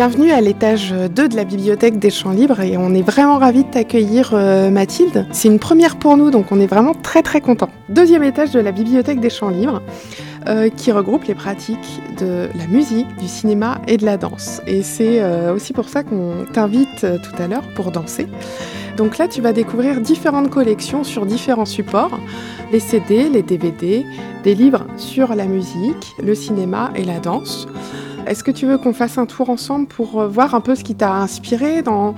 Bienvenue 0.00 0.30
à 0.30 0.40
l'étage 0.40 0.92
2 0.92 1.28
de 1.28 1.36
la 1.36 1.44
bibliothèque 1.44 1.98
des 1.98 2.08
Champs 2.08 2.30
Libres 2.30 2.60
et 2.60 2.78
on 2.78 2.94
est 2.94 3.02
vraiment 3.02 3.36
ravis 3.36 3.64
de 3.64 3.70
t'accueillir 3.70 4.30
euh, 4.32 4.70
Mathilde. 4.70 5.26
C'est 5.30 5.48
une 5.48 5.58
première 5.58 5.98
pour 5.98 6.16
nous 6.16 6.30
donc 6.30 6.52
on 6.52 6.58
est 6.58 6.66
vraiment 6.66 6.94
très 6.94 7.22
très 7.22 7.42
contents. 7.42 7.68
Deuxième 7.90 8.22
étage 8.22 8.50
de 8.50 8.60
la 8.60 8.72
bibliothèque 8.72 9.20
des 9.20 9.28
Champs 9.28 9.50
Libres 9.50 9.82
euh, 10.48 10.70
qui 10.70 10.90
regroupe 10.90 11.24
les 11.24 11.34
pratiques 11.34 12.00
de 12.18 12.48
la 12.56 12.66
musique, 12.66 13.14
du 13.18 13.28
cinéma 13.28 13.82
et 13.88 13.98
de 13.98 14.06
la 14.06 14.16
danse. 14.16 14.62
Et 14.66 14.82
c'est 14.82 15.20
euh, 15.20 15.52
aussi 15.52 15.74
pour 15.74 15.90
ça 15.90 16.02
qu'on 16.02 16.46
t'invite 16.50 17.00
tout 17.00 17.42
à 17.42 17.46
l'heure 17.46 17.68
pour 17.74 17.90
danser. 17.90 18.26
Donc 18.96 19.18
là 19.18 19.28
tu 19.28 19.42
vas 19.42 19.52
découvrir 19.52 20.00
différentes 20.00 20.48
collections 20.48 21.04
sur 21.04 21.26
différents 21.26 21.66
supports, 21.66 22.18
les 22.72 22.80
CD, 22.80 23.28
les 23.28 23.42
DVD, 23.42 24.06
des 24.44 24.54
livres 24.54 24.86
sur 24.96 25.34
la 25.34 25.44
musique, 25.44 26.14
le 26.22 26.34
cinéma 26.34 26.90
et 26.96 27.04
la 27.04 27.18
danse. 27.18 27.68
Est-ce 28.26 28.44
que 28.44 28.50
tu 28.50 28.66
veux 28.66 28.78
qu'on 28.78 28.92
fasse 28.92 29.18
un 29.18 29.26
tour 29.26 29.50
ensemble 29.50 29.86
pour 29.86 30.20
euh, 30.20 30.28
voir 30.28 30.54
un 30.54 30.60
peu 30.60 30.74
ce 30.74 30.84
qui 30.84 30.94
t'a 30.94 31.12
inspiré 31.12 31.82
dans, 31.82 32.14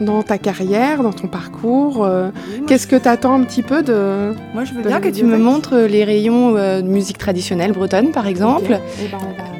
dans 0.00 0.22
ta 0.22 0.38
carrière, 0.38 1.02
dans 1.02 1.12
ton 1.12 1.28
parcours 1.28 2.04
euh, 2.04 2.30
Qu'est-ce 2.66 2.86
que 2.86 2.96
tu 2.96 3.08
attends 3.08 3.34
un 3.34 3.44
petit 3.44 3.62
peu 3.62 3.82
de... 3.82 4.34
Moi, 4.52 4.64
je 4.64 4.74
veux 4.74 4.82
bien 4.82 5.00
que 5.00 5.08
tu 5.08 5.24
me 5.24 5.38
montres 5.38 5.74
les 5.74 6.04
rayons 6.04 6.56
euh, 6.56 6.80
de 6.80 6.88
musique 6.88 7.18
traditionnelle 7.18 7.72
bretonne, 7.72 8.10
par 8.10 8.26
exemple. 8.26 8.78
Eh 9.02 9.08
ben, 9.08 9.18
on 9.20 9.42
va 9.42 9.53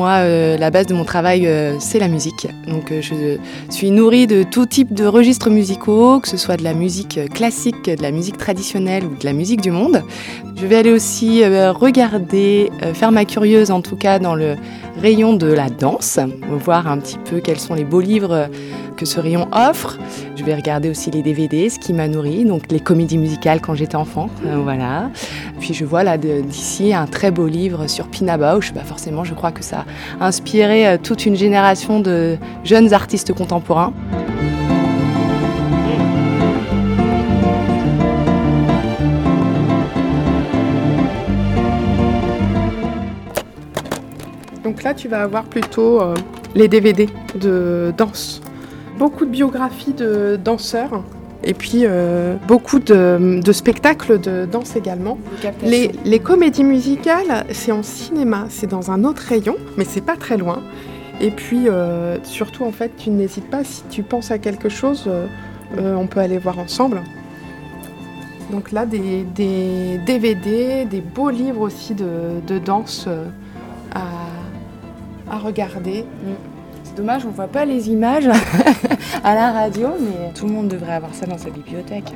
Moi, 0.00 0.20
euh, 0.20 0.56
la 0.56 0.70
base 0.70 0.86
de 0.86 0.94
mon 0.94 1.04
travail, 1.04 1.46
euh, 1.46 1.76
c'est 1.78 1.98
la 1.98 2.08
musique. 2.08 2.48
Donc, 2.66 2.90
euh, 2.90 3.02
je 3.02 3.36
suis 3.68 3.90
nourrie 3.90 4.26
de 4.26 4.44
tout 4.44 4.64
type 4.64 4.94
de 4.94 5.04
registres 5.04 5.50
musicaux, 5.50 6.20
que 6.20 6.28
ce 6.28 6.38
soit 6.38 6.56
de 6.56 6.64
la 6.64 6.72
musique 6.72 7.20
classique, 7.34 7.84
de 7.84 8.02
la 8.02 8.10
musique 8.10 8.38
traditionnelle 8.38 9.04
ou 9.04 9.14
de 9.14 9.26
la 9.26 9.34
musique 9.34 9.60
du 9.60 9.70
monde. 9.70 10.02
Je 10.60 10.66
vais 10.66 10.76
aller 10.76 10.92
aussi 10.92 11.42
regarder, 11.44 12.70
faire 12.92 13.12
ma 13.12 13.24
curieuse 13.24 13.70
en 13.70 13.80
tout 13.80 13.96
cas 13.96 14.18
dans 14.18 14.34
le 14.34 14.56
rayon 15.00 15.32
de 15.32 15.46
la 15.46 15.70
danse, 15.70 16.20
voir 16.50 16.86
un 16.86 16.98
petit 16.98 17.16
peu 17.16 17.40
quels 17.40 17.58
sont 17.58 17.72
les 17.72 17.84
beaux 17.84 18.00
livres 18.00 18.48
que 18.98 19.06
ce 19.06 19.18
rayon 19.18 19.48
offre. 19.52 19.98
Je 20.36 20.44
vais 20.44 20.54
regarder 20.54 20.90
aussi 20.90 21.10
les 21.10 21.22
DVD, 21.22 21.70
ce 21.70 21.78
qui 21.78 21.94
m'a 21.94 22.08
nourri, 22.08 22.44
donc 22.44 22.70
les 22.70 22.78
comédies 22.78 23.16
musicales 23.16 23.62
quand 23.62 23.74
j'étais 23.74 23.96
enfant, 23.96 24.28
voilà. 24.42 25.10
Puis 25.60 25.72
je 25.72 25.86
vois 25.86 26.04
là 26.04 26.18
d'ici 26.18 26.92
un 26.92 27.06
très 27.06 27.30
beau 27.30 27.46
livre 27.46 27.86
sur 27.86 28.08
Pina 28.08 28.36
Bausch. 28.36 28.74
Bah 28.74 28.82
forcément, 28.84 29.24
je 29.24 29.32
crois 29.32 29.52
que 29.52 29.64
ça 29.64 29.86
a 30.20 30.26
inspiré 30.26 30.98
toute 31.02 31.24
une 31.24 31.36
génération 31.36 32.00
de 32.00 32.36
jeunes 32.64 32.92
artistes 32.92 33.32
contemporains. 33.32 33.94
Donc 44.80 44.84
là, 44.84 44.94
tu 44.94 45.08
vas 45.08 45.20
avoir 45.20 45.44
plutôt 45.44 46.00
euh, 46.00 46.14
les 46.54 46.66
DVD 46.66 47.06
de 47.34 47.92
danse. 47.98 48.40
Beaucoup 48.98 49.26
de 49.26 49.30
biographies 49.30 49.92
de 49.92 50.40
danseurs 50.42 51.04
et 51.44 51.52
puis 51.52 51.82
euh, 51.84 52.36
beaucoup 52.48 52.78
de, 52.78 53.42
de 53.44 53.52
spectacles 53.52 54.18
de 54.18 54.48
danse 54.50 54.76
également. 54.76 55.18
Les, 55.62 55.90
les 56.06 56.18
comédies 56.18 56.64
musicales, 56.64 57.44
c'est 57.50 57.72
en 57.72 57.82
cinéma, 57.82 58.46
c'est 58.48 58.68
dans 58.68 58.90
un 58.90 59.04
autre 59.04 59.20
rayon, 59.20 59.56
mais 59.76 59.84
c'est 59.84 60.00
pas 60.00 60.16
très 60.16 60.38
loin. 60.38 60.62
Et 61.20 61.30
puis 61.30 61.68
euh, 61.68 62.16
surtout, 62.24 62.64
en 62.64 62.72
fait, 62.72 62.92
tu 62.96 63.10
n'hésites 63.10 63.50
pas, 63.50 63.64
si 63.64 63.82
tu 63.90 64.02
penses 64.02 64.30
à 64.30 64.38
quelque 64.38 64.70
chose, 64.70 65.10
on 65.76 66.06
peut 66.06 66.20
aller 66.20 66.38
voir 66.38 66.58
ensemble. 66.58 67.02
Donc 68.50 68.72
là, 68.72 68.86
des, 68.86 69.26
des 69.34 70.00
DVD, 70.06 70.86
des 70.86 71.02
beaux 71.02 71.28
livres 71.28 71.60
aussi 71.60 71.92
de, 71.92 72.40
de 72.46 72.58
danse 72.58 73.06
à, 73.94 74.00
à 75.30 75.38
regarder. 75.38 76.04
C'est 76.84 76.94
dommage, 76.96 77.24
on 77.26 77.30
voit 77.30 77.46
pas 77.48 77.64
les 77.64 77.88
images 77.90 78.28
à 79.24 79.34
la 79.34 79.52
radio, 79.52 79.88
mais 80.00 80.32
tout 80.34 80.46
le 80.46 80.52
monde 80.52 80.68
devrait 80.68 80.94
avoir 80.94 81.14
ça 81.14 81.26
dans 81.26 81.38
sa 81.38 81.50
bibliothèque. 81.50 82.12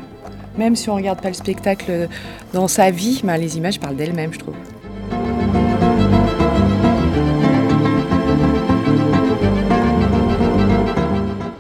Même 0.59 0.77
si 0.77 0.89
on 0.91 0.95
regarde 0.95 1.21
pas 1.21 1.29
le 1.29 1.35
spectacle 1.35 2.09
dans 2.53 2.69
sa 2.69 2.91
vie, 2.91 3.21
bah, 3.25 3.37
les 3.37 3.57
images 3.57 3.81
parlent 3.81 3.97
d'elles-mêmes, 3.97 4.33
je 4.33 4.39
trouve. 4.41 4.55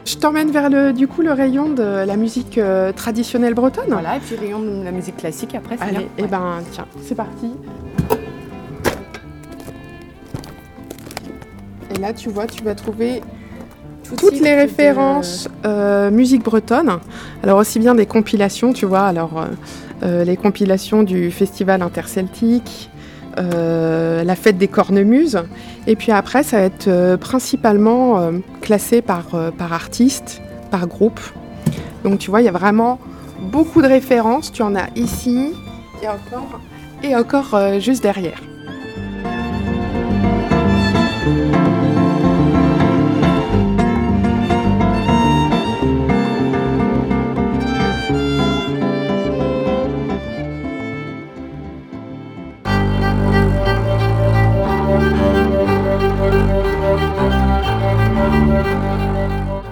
Je 0.06 0.16
t'emmène 0.16 0.50
vers 0.50 0.68
le, 0.70 0.92
du 0.92 1.06
coup, 1.08 1.22
le 1.22 1.32
rayon 1.32 1.70
de 1.70 1.82
la 1.82 2.16
musique 2.16 2.58
euh, 2.58 2.92
traditionnelle 2.92 3.54
bretonne. 3.54 3.88
Voilà, 3.88 4.16
et 4.16 4.20
puis 4.20 4.36
rayon 4.36 4.60
de 4.60 4.82
la 4.84 4.90
musique 4.92 5.16
classique 5.16 5.54
après, 5.54 5.76
Allez, 5.80 5.92
bien. 5.98 6.08
et 6.18 6.22
Ouais. 6.22 6.28
ben 6.28 6.58
tiens, 6.72 6.86
c'est 7.02 7.14
parti. 7.14 7.52
Et 11.94 12.00
là, 12.00 12.12
tu 12.12 12.28
vois, 12.28 12.46
tu 12.46 12.62
vas 12.64 12.74
trouver 12.74 13.22
Tout 14.04 14.16
toutes 14.16 14.40
les 14.40 14.54
références 14.54 15.48
euh, 15.64 16.10
musique 16.10 16.42
bretonne. 16.42 16.98
Alors 17.42 17.58
aussi 17.58 17.78
bien 17.78 17.94
des 17.94 18.06
compilations, 18.06 18.72
tu 18.72 18.84
vois, 18.86 19.06
alors 19.06 19.38
euh, 19.38 19.46
euh, 20.02 20.24
les 20.24 20.36
compilations 20.36 21.02
du 21.02 21.30
Festival 21.30 21.80
interceltique, 21.82 22.90
euh, 23.38 24.22
la 24.22 24.36
fête 24.36 24.58
des 24.58 24.68
cornemuses, 24.68 25.42
et 25.86 25.96
puis 25.96 26.12
après 26.12 26.42
ça 26.42 26.58
va 26.58 26.62
être 26.64 26.88
euh, 26.88 27.16
principalement 27.16 28.18
euh, 28.18 28.32
classé 28.60 29.00
par, 29.02 29.34
euh, 29.34 29.50
par 29.50 29.72
artiste, 29.72 30.42
par 30.70 30.86
groupe. 30.86 31.20
Donc 32.04 32.18
tu 32.18 32.30
vois, 32.30 32.42
il 32.42 32.44
y 32.44 32.48
a 32.48 32.52
vraiment 32.52 32.98
beaucoup 33.40 33.82
de 33.82 33.88
références. 33.88 34.52
Tu 34.52 34.62
en 34.62 34.74
as 34.76 34.88
ici 34.96 35.52
et 36.02 36.08
encore 36.08 36.60
et 37.02 37.16
encore 37.16 37.54
euh, 37.54 37.80
juste 37.80 38.02
derrière. 38.02 38.40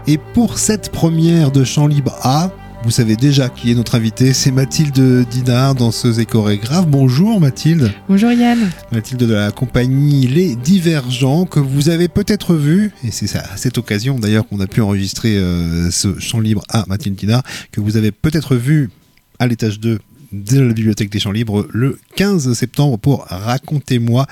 Et 0.08 0.18
pour 0.18 0.58
cette 0.58 0.90
première 0.90 1.52
de 1.52 1.62
Chant 1.62 1.86
Libre 1.86 2.16
A, 2.22 2.50
vous 2.82 2.90
savez 2.90 3.14
déjà 3.14 3.48
qui 3.48 3.70
est 3.70 3.74
notre 3.74 3.94
invité, 3.94 4.32
c'est 4.32 4.50
Mathilde 4.50 5.28
Dinard, 5.28 5.76
danseuse 5.76 6.18
et 6.18 6.26
chorégraphe. 6.26 6.88
Bonjour 6.88 7.40
Mathilde. 7.40 7.92
Bonjour 8.08 8.32
Yann. 8.32 8.58
Mathilde 8.91 9.20
de 9.20 9.32
la 9.32 9.52
compagnie 9.52 10.26
Les 10.26 10.56
Divergents, 10.56 11.46
que 11.46 11.60
vous 11.60 11.88
avez 11.88 12.08
peut-être 12.08 12.56
vu, 12.56 12.91
et 13.04 13.12
c'est 13.12 13.36
à 13.36 13.56
cette 13.56 13.78
occasion 13.78 14.18
d'ailleurs 14.18 14.48
qu'on 14.48 14.58
a 14.58 14.66
pu 14.66 14.80
enregistrer 14.80 15.36
euh, 15.36 15.92
ce 15.92 16.18
Chant 16.18 16.41
Libre 16.41 16.64
à 16.68 16.84
Mathilde 16.88 17.14
Dinard, 17.14 17.44
que 17.70 17.80
vous 17.80 17.96
avez 17.96 18.10
peut-être 18.10 18.56
vu 18.56 18.91
à 19.38 19.46
l'étage 19.46 19.78
2 19.78 20.00
de 20.32 20.60
la 20.60 20.72
bibliothèque 20.72 21.10
des 21.10 21.20
Champs 21.20 21.30
Libres 21.30 21.68
le 21.70 22.00
15 22.16 22.52
septembre 22.54 22.98
pour 22.98 23.26
Racontez-moi, 23.28 24.26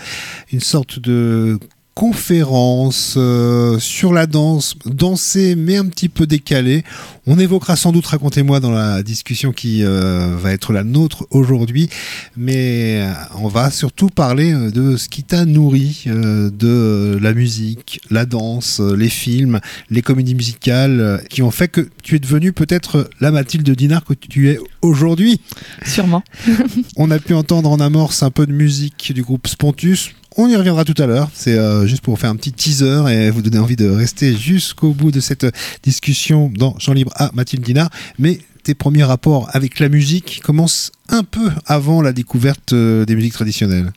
une 0.52 0.60
sorte 0.60 0.98
de 0.98 1.60
conférence 1.94 3.14
euh, 3.16 3.78
sur 3.78 4.12
la 4.12 4.26
danse, 4.26 4.74
danser 4.86 5.54
mais 5.56 5.76
un 5.76 5.86
petit 5.86 6.08
peu 6.08 6.26
décalé. 6.26 6.84
On 7.26 7.38
évoquera 7.38 7.76
sans 7.76 7.92
doute, 7.92 8.06
racontez-moi, 8.06 8.58
dans 8.60 8.70
la 8.70 9.02
discussion 9.02 9.52
qui 9.52 9.84
euh, 9.84 10.36
va 10.36 10.52
être 10.52 10.72
la 10.72 10.82
nôtre 10.82 11.26
aujourd'hui, 11.30 11.88
mais 12.36 13.02
euh, 13.02 13.12
on 13.36 13.48
va 13.48 13.70
surtout 13.70 14.08
parler 14.08 14.52
de 14.52 14.96
ce 14.96 15.08
qui 15.08 15.22
t'a 15.22 15.44
nourri, 15.44 16.04
euh, 16.06 16.50
de 16.50 17.18
la 17.20 17.34
musique, 17.34 18.00
la 18.10 18.24
danse, 18.24 18.80
les 18.80 19.10
films, 19.10 19.60
les 19.90 20.02
comédies 20.02 20.34
musicales, 20.34 21.22
qui 21.28 21.42
ont 21.42 21.50
fait 21.50 21.68
que 21.68 21.88
tu 22.02 22.16
es 22.16 22.18
devenue 22.18 22.52
peut-être 22.52 23.08
la 23.20 23.30
Mathilde 23.30 23.70
Dinard 23.70 24.04
que 24.04 24.14
tu 24.14 24.48
es 24.48 24.58
aujourd'hui. 24.82 25.40
Sûrement. 25.84 26.24
On 26.96 27.10
a 27.10 27.18
pu 27.18 27.34
entendre 27.34 27.70
en 27.70 27.78
amorce 27.78 28.22
un 28.22 28.30
peu 28.30 28.46
de 28.46 28.52
musique 28.52 29.12
du 29.14 29.22
groupe 29.22 29.46
Spontus. 29.46 30.14
On 30.36 30.48
y 30.48 30.54
reviendra 30.54 30.84
tout 30.84 30.94
à 31.02 31.06
l'heure. 31.06 31.28
C'est 31.34 31.58
euh, 31.58 31.86
juste 31.86 32.02
pour 32.02 32.18
faire 32.18 32.30
un 32.30 32.36
petit 32.36 32.52
teaser 32.52 33.02
et 33.10 33.30
vous 33.30 33.42
donner 33.42 33.58
envie 33.58 33.76
de 33.76 33.88
rester 33.88 34.36
jusqu'au 34.36 34.92
bout 34.92 35.10
de 35.10 35.18
cette 35.18 35.46
discussion 35.82 36.50
dans 36.54 36.78
Champ 36.78 36.92
Libre 36.92 37.10
à 37.16 37.30
Mathilde 37.34 37.64
Dinard. 37.64 37.90
Mais 38.18 38.38
tes 38.62 38.74
premiers 38.74 39.02
rapports 39.02 39.48
avec 39.52 39.80
la 39.80 39.88
musique 39.88 40.40
commencent 40.44 40.92
un 41.08 41.24
peu 41.24 41.50
avant 41.66 42.00
la 42.00 42.12
découverte 42.12 42.72
euh, 42.74 43.04
des 43.04 43.16
musiques 43.16 43.32
traditionnelles. 43.32 43.90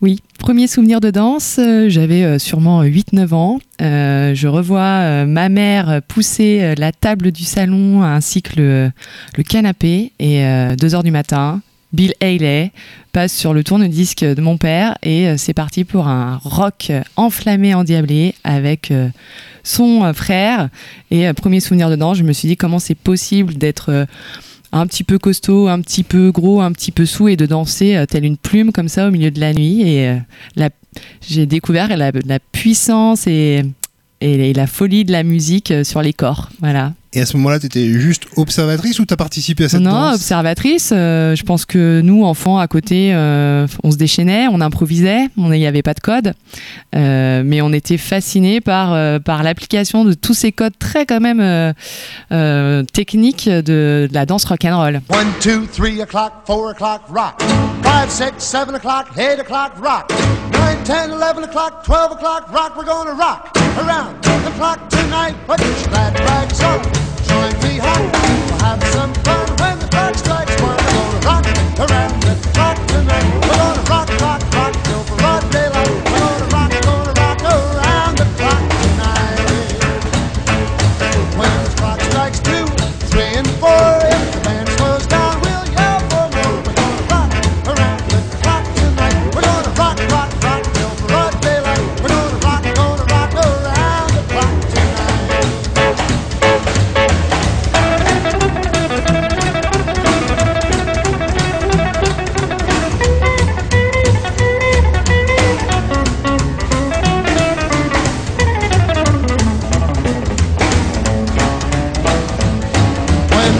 Oui, 0.00 0.20
premier 0.38 0.68
souvenir 0.68 1.00
de 1.00 1.10
danse, 1.10 1.56
euh, 1.58 1.88
j'avais 1.88 2.38
sûrement 2.38 2.84
8-9 2.84 3.34
ans. 3.34 3.60
Je 3.80 4.46
revois 4.46 5.26
ma 5.26 5.48
mère 5.48 6.02
pousser 6.06 6.74
la 6.76 6.92
table 6.92 7.32
du 7.32 7.42
salon 7.42 8.04
ainsi 8.04 8.42
que 8.42 8.60
le, 8.60 8.92
le 9.36 9.42
canapé 9.42 10.12
et 10.20 10.44
2 10.78 10.94
heures 10.94 11.02
du 11.02 11.10
matin. 11.10 11.60
Bill 11.92 12.14
Haley 12.20 12.70
passe 13.12 13.34
sur 13.34 13.52
le 13.52 13.64
tourne-disque 13.64 14.24
de 14.24 14.40
mon 14.40 14.56
père 14.56 14.96
et 15.02 15.28
euh, 15.28 15.34
c'est 15.36 15.54
parti 15.54 15.84
pour 15.84 16.06
un 16.06 16.40
rock 16.44 16.92
enflammé, 17.16 17.74
endiablé 17.74 18.34
avec 18.44 18.90
euh, 18.90 19.08
son 19.64 20.04
euh, 20.04 20.12
frère. 20.12 20.68
Et 21.10 21.32
premier 21.32 21.60
souvenir 21.60 21.90
de 21.90 21.96
danse, 21.96 22.18
je 22.18 22.22
me 22.22 22.32
suis 22.32 22.48
dit 22.48 22.56
comment 22.56 22.78
c'est 22.78 22.94
possible 22.94 23.54
d'être 23.54 24.06
un 24.72 24.86
petit 24.86 25.02
peu 25.02 25.18
costaud, 25.18 25.66
un 25.66 25.80
petit 25.80 26.04
peu 26.04 26.30
gros, 26.30 26.60
un 26.60 26.70
petit 26.70 26.92
peu 26.92 27.04
sous 27.04 27.28
et 27.28 27.36
de 27.36 27.46
danser 27.46 28.04
telle 28.08 28.24
une 28.24 28.36
plume 28.36 28.70
comme 28.70 28.88
ça 28.88 29.08
au 29.08 29.10
milieu 29.10 29.32
de 29.32 29.40
la 29.40 29.52
nuit. 29.52 29.82
Et 29.82 30.16
j'ai 31.28 31.46
découvert 31.46 31.88
la, 31.96 32.12
la 32.12 32.38
puissance 32.38 33.26
et, 33.26 33.62
et, 34.20 34.52
la 34.52 34.68
folie 34.68 35.04
de 35.04 35.10
la 35.10 35.24
musique 35.24 35.72
sur 35.82 36.00
les 36.02 36.12
corps. 36.12 36.50
Voilà. 36.60 36.92
Et 37.12 37.20
à 37.20 37.26
ce 37.26 37.36
moment-là, 37.38 37.58
tu 37.58 37.66
étais 37.66 37.86
juste 37.86 38.22
observatrice 38.36 39.00
ou 39.00 39.04
tu 39.04 39.12
as 39.12 39.16
participé 39.16 39.64
à 39.64 39.68
cette 39.68 39.80
non, 39.80 39.90
danse? 39.90 40.08
Non, 40.10 40.14
observatrice. 40.14 40.92
Euh, 40.94 41.34
je 41.34 41.42
pense 41.42 41.64
que 41.64 42.00
nous, 42.02 42.24
enfants, 42.24 42.58
à 42.58 42.68
côté, 42.68 43.12
euh, 43.12 43.66
on 43.82 43.90
se 43.90 43.96
déchaînait, 43.96 44.46
on 44.46 44.60
improvisait, 44.60 45.26
il 45.36 45.50
n'y 45.50 45.66
avait 45.66 45.82
pas 45.82 45.94
de 45.94 45.98
code. 45.98 46.34
Euh, 46.94 47.42
mais 47.44 47.62
on 47.62 47.72
était 47.72 47.96
fascinés 47.96 48.60
par, 48.60 49.20
par 49.22 49.42
l'application 49.42 50.04
de 50.04 50.12
tous 50.12 50.34
ces 50.34 50.52
codes 50.52 50.78
très 50.78 51.04
quand 51.04 51.20
même 51.20 51.74
techniques 52.92 53.48
de, 53.48 53.60
de, 53.60 54.08
la 54.12 54.24
danse 54.24 54.44
rock'n'roll. 54.44 55.00
1, 55.10 55.24
2, 55.42 55.66
3 55.66 55.88
o'clock, 56.02 56.32
4 56.46 56.70
o'clock, 56.70 57.00
rock. 57.08 57.42
5, 58.08 58.34
6, 58.38 58.44
7 58.44 58.68
o'clock, 58.76 59.06
8 59.16 59.40
o'clock, 59.40 59.72
rock. 59.82 60.12
9, 60.52 60.84
10, 60.84 60.94
11 61.12 61.44
o'clock, 61.44 61.84
12 61.84 62.12
o'clock, 62.12 62.52
rock. 62.52 62.76
We're 62.76 62.84
gonna 62.84 63.14
rock 63.14 63.69
around 63.80 64.22
the 64.22 64.50
clock 64.56 64.88
tonight. 64.88 65.34
Put 65.46 65.60
your 65.60 65.74
glad 65.88 66.18
rags 66.20 66.60
on. 66.62 66.82
join 67.28 67.52
me 67.64 67.78
home. 67.78 68.10
We'll 68.12 68.58
have 68.58 68.82
some 68.88 69.12
fun 69.24 69.48
when 69.60 69.78
the 69.78 69.88
clock 69.88 70.14
strikes 70.16 70.39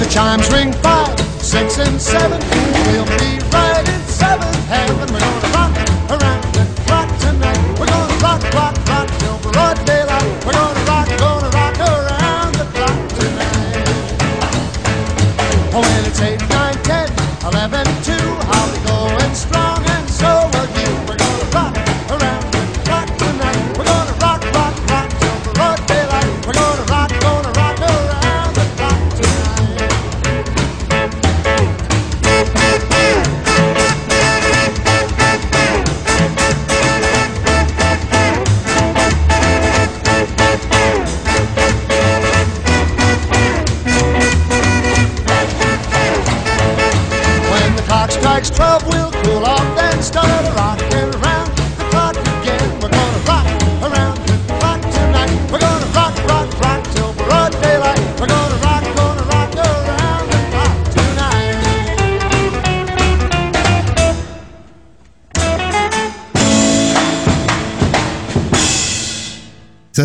the 0.01 0.09
chimes 0.09 0.51
ring 0.51 0.73
five, 0.73 1.21
six, 1.43 1.79
and 1.79 2.01
seven, 2.01 2.41
we'll 2.89 3.05
be 3.19 3.39
right 3.53 3.87
in 3.87 4.01
seventh 4.09 4.57
heaven. 4.67 5.13
We're 5.13 5.21
gonna 5.21 5.60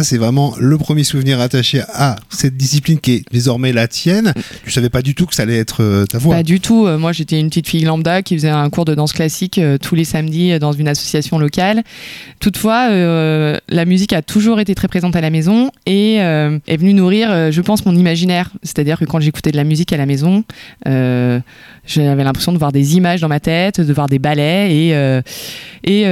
c'est 0.05 0.17
vraiment 0.19 0.53
le 0.59 0.77
premier 0.77 1.03
souvenir 1.03 1.39
attaché 1.39 1.81
à 1.93 2.15
cette 2.35 2.57
discipline 2.57 2.99
qui 2.99 3.13
est 3.13 3.23
désormais 3.31 3.73
la 3.73 3.87
tienne. 3.87 4.33
Tu 4.63 4.71
savais 4.71 4.89
pas 4.89 5.01
du 5.01 5.15
tout 5.15 5.25
que 5.25 5.35
ça 5.35 5.43
allait 5.43 5.57
être 5.57 5.81
euh, 5.81 6.05
ta 6.05 6.17
voix. 6.17 6.35
Pas 6.35 6.43
du 6.43 6.59
tout. 6.59 6.85
Euh, 6.85 6.97
Moi, 6.97 7.11
j'étais 7.11 7.39
une 7.39 7.49
petite 7.49 7.67
fille 7.67 7.83
lambda 7.83 8.21
qui 8.21 8.35
faisait 8.35 8.49
un 8.49 8.69
cours 8.69 8.85
de 8.85 8.95
danse 8.95 9.13
classique 9.13 9.57
euh, 9.57 9.77
tous 9.77 9.95
les 9.95 10.03
samedis 10.03 10.57
dans 10.59 10.71
une 10.71 10.87
association 10.87 11.39
locale. 11.39 11.83
Toutefois, 12.39 12.89
la 12.89 13.85
musique 13.85 14.13
a 14.13 14.21
toujours 14.21 14.59
été 14.59 14.75
très 14.75 14.87
présente 14.87 15.15
à 15.15 15.21
la 15.21 15.29
maison 15.29 15.71
et 15.85 16.15
est 16.15 16.77
venue 16.77 16.93
nourrir, 16.93 17.51
je 17.51 17.61
pense, 17.61 17.85
mon 17.85 17.95
imaginaire. 17.95 18.51
C'est-à-dire 18.61 18.99
que 18.99 19.05
quand 19.05 19.19
j'écoutais 19.19 19.51
de 19.51 19.57
la 19.57 19.63
musique 19.63 19.91
à 19.93 19.97
la 19.97 20.05
maison, 20.05 20.43
j'avais 20.85 22.23
l'impression 22.23 22.51
de 22.51 22.57
voir 22.57 22.71
des 22.71 22.97
images 22.97 23.21
dans 23.21 23.27
ma 23.27 23.39
tête, 23.39 23.81
de 23.81 23.93
voir 23.93 24.07
des 24.07 24.19
ballets 24.19 24.93
et, 25.83 26.05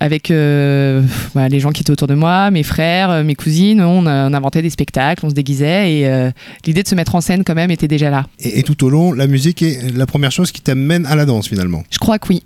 avec 0.00 0.28
les 0.30 1.60
gens 1.60 1.70
qui 1.70 1.82
étaient 1.82 1.92
autour 1.92 2.08
de 2.08 2.14
moi, 2.14 2.50
mes 2.50 2.64
frères, 2.64 3.22
mes 3.24 3.34
cousines, 3.34 3.80
on 3.80 4.06
inventait 4.06 4.62
des 4.62 4.70
spectacles, 4.70 5.24
on 5.24 5.30
se 5.30 5.34
déguisait 5.34 5.57
et 5.66 6.06
euh, 6.06 6.30
l'idée 6.66 6.82
de 6.82 6.88
se 6.88 6.94
mettre 6.94 7.14
en 7.14 7.20
scène 7.20 7.44
quand 7.44 7.54
même 7.54 7.70
était 7.70 7.88
déjà 7.88 8.10
là. 8.10 8.26
Et, 8.38 8.60
et 8.60 8.62
tout 8.62 8.84
au 8.84 8.90
long, 8.90 9.12
la 9.12 9.26
musique 9.26 9.62
est 9.62 9.94
la 9.96 10.06
première 10.06 10.32
chose 10.32 10.52
qui 10.52 10.60
t'amène 10.60 11.06
à 11.06 11.16
la 11.16 11.24
danse 11.24 11.48
finalement. 11.48 11.84
Je 11.90 11.98
crois 11.98 12.18
que 12.18 12.28
oui. 12.28 12.42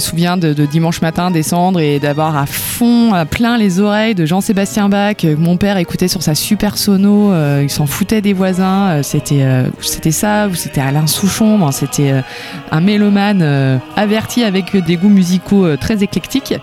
Souviens 0.00 0.36
de, 0.36 0.52
dimanche 0.66 1.00
matin 1.00 1.30
descendre 1.30 1.80
et 1.80 1.98
d'avoir 1.98 2.36
à 2.36 2.46
fond, 2.46 3.12
à 3.14 3.24
plein 3.24 3.58
les 3.58 3.80
oreilles 3.80 4.14
de 4.14 4.26
Jean-Sébastien 4.26 4.88
Bach 4.88 5.24
mon 5.38 5.56
père 5.56 5.76
écoutait 5.76 6.08
sur 6.08 6.22
sa 6.22 6.34
super 6.34 6.78
sono. 6.78 7.32
euh, 7.32 7.60
il 7.62 7.70
s'en 7.70 7.86
foutait 7.86 8.20
des 8.20 8.32
voisins. 8.32 8.88
euh, 8.90 9.02
c'était, 9.02 9.42
euh, 9.42 9.68
c'était 9.80 10.10
ça, 10.10 10.48
ou 10.48 10.54
c'était 10.54 10.80
Alain 10.80 11.06
Souchon. 11.06 11.70
c'était 11.72 12.22
un 12.70 12.80
mélomane 12.80 13.80
averti 13.96 14.44
avec 14.44 14.76
des 14.76 14.96
goûts 14.96 15.08
musicaux 15.08 15.76
très 15.76 16.02
éclectiques. 16.02 16.54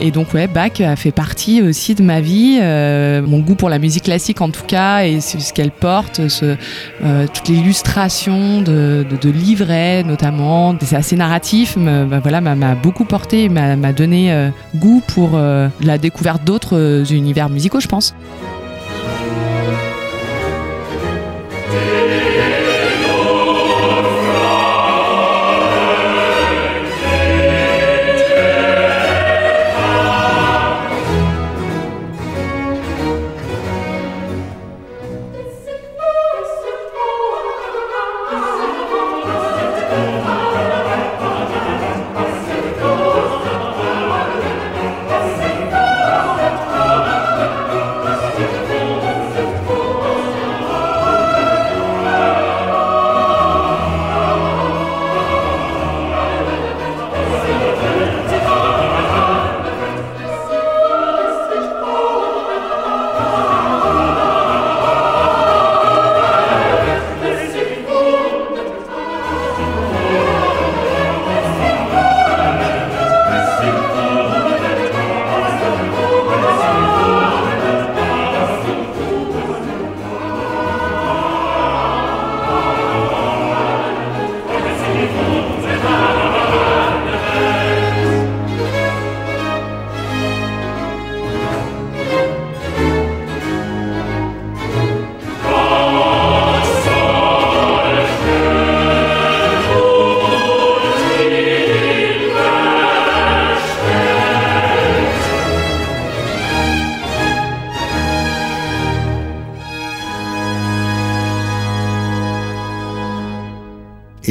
Et 0.00 0.10
donc 0.10 0.34
ouais, 0.34 0.46
Bach 0.46 0.80
a 0.80 0.96
fait 0.96 1.12
partie 1.12 1.62
aussi 1.62 1.94
de 1.94 2.02
ma 2.02 2.20
vie. 2.20 2.58
mon 2.60 3.38
goût 3.40 3.54
pour 3.54 3.68
la 3.68 3.78
musique 3.78 4.04
classique 4.04 4.40
en 4.40 4.50
tout 4.50 4.64
cas 4.66 5.04
et 5.04 5.20
ce 5.20 5.52
qu'elle 5.52 5.70
porte, 5.70 6.28
ce, 6.28 6.56
toute 7.32 7.48
l'illustration 7.48 8.62
de, 8.62 9.06
livrets 9.24 10.02
notamment. 10.02 10.76
C'est 10.80 10.96
assez 10.96 11.16
narratif, 11.16 11.76
mais, 11.76 12.04
bah, 12.04 12.20
voilà, 12.22 12.40
m'a 12.40 12.74
beaucoup 12.84 13.06
porté, 13.06 13.48
m'a, 13.48 13.92
donné 13.94 14.30
euh, 14.30 14.50
goût 14.76 15.02
pour 15.08 15.30
euh, 15.34 15.68
la 15.80 15.96
découverte 15.96 16.44
d'autres 16.44 16.76
euh, 16.76 17.04
univers 17.06 17.48
musicaux, 17.48 17.80
je 17.80 17.88
pense. 17.88 18.14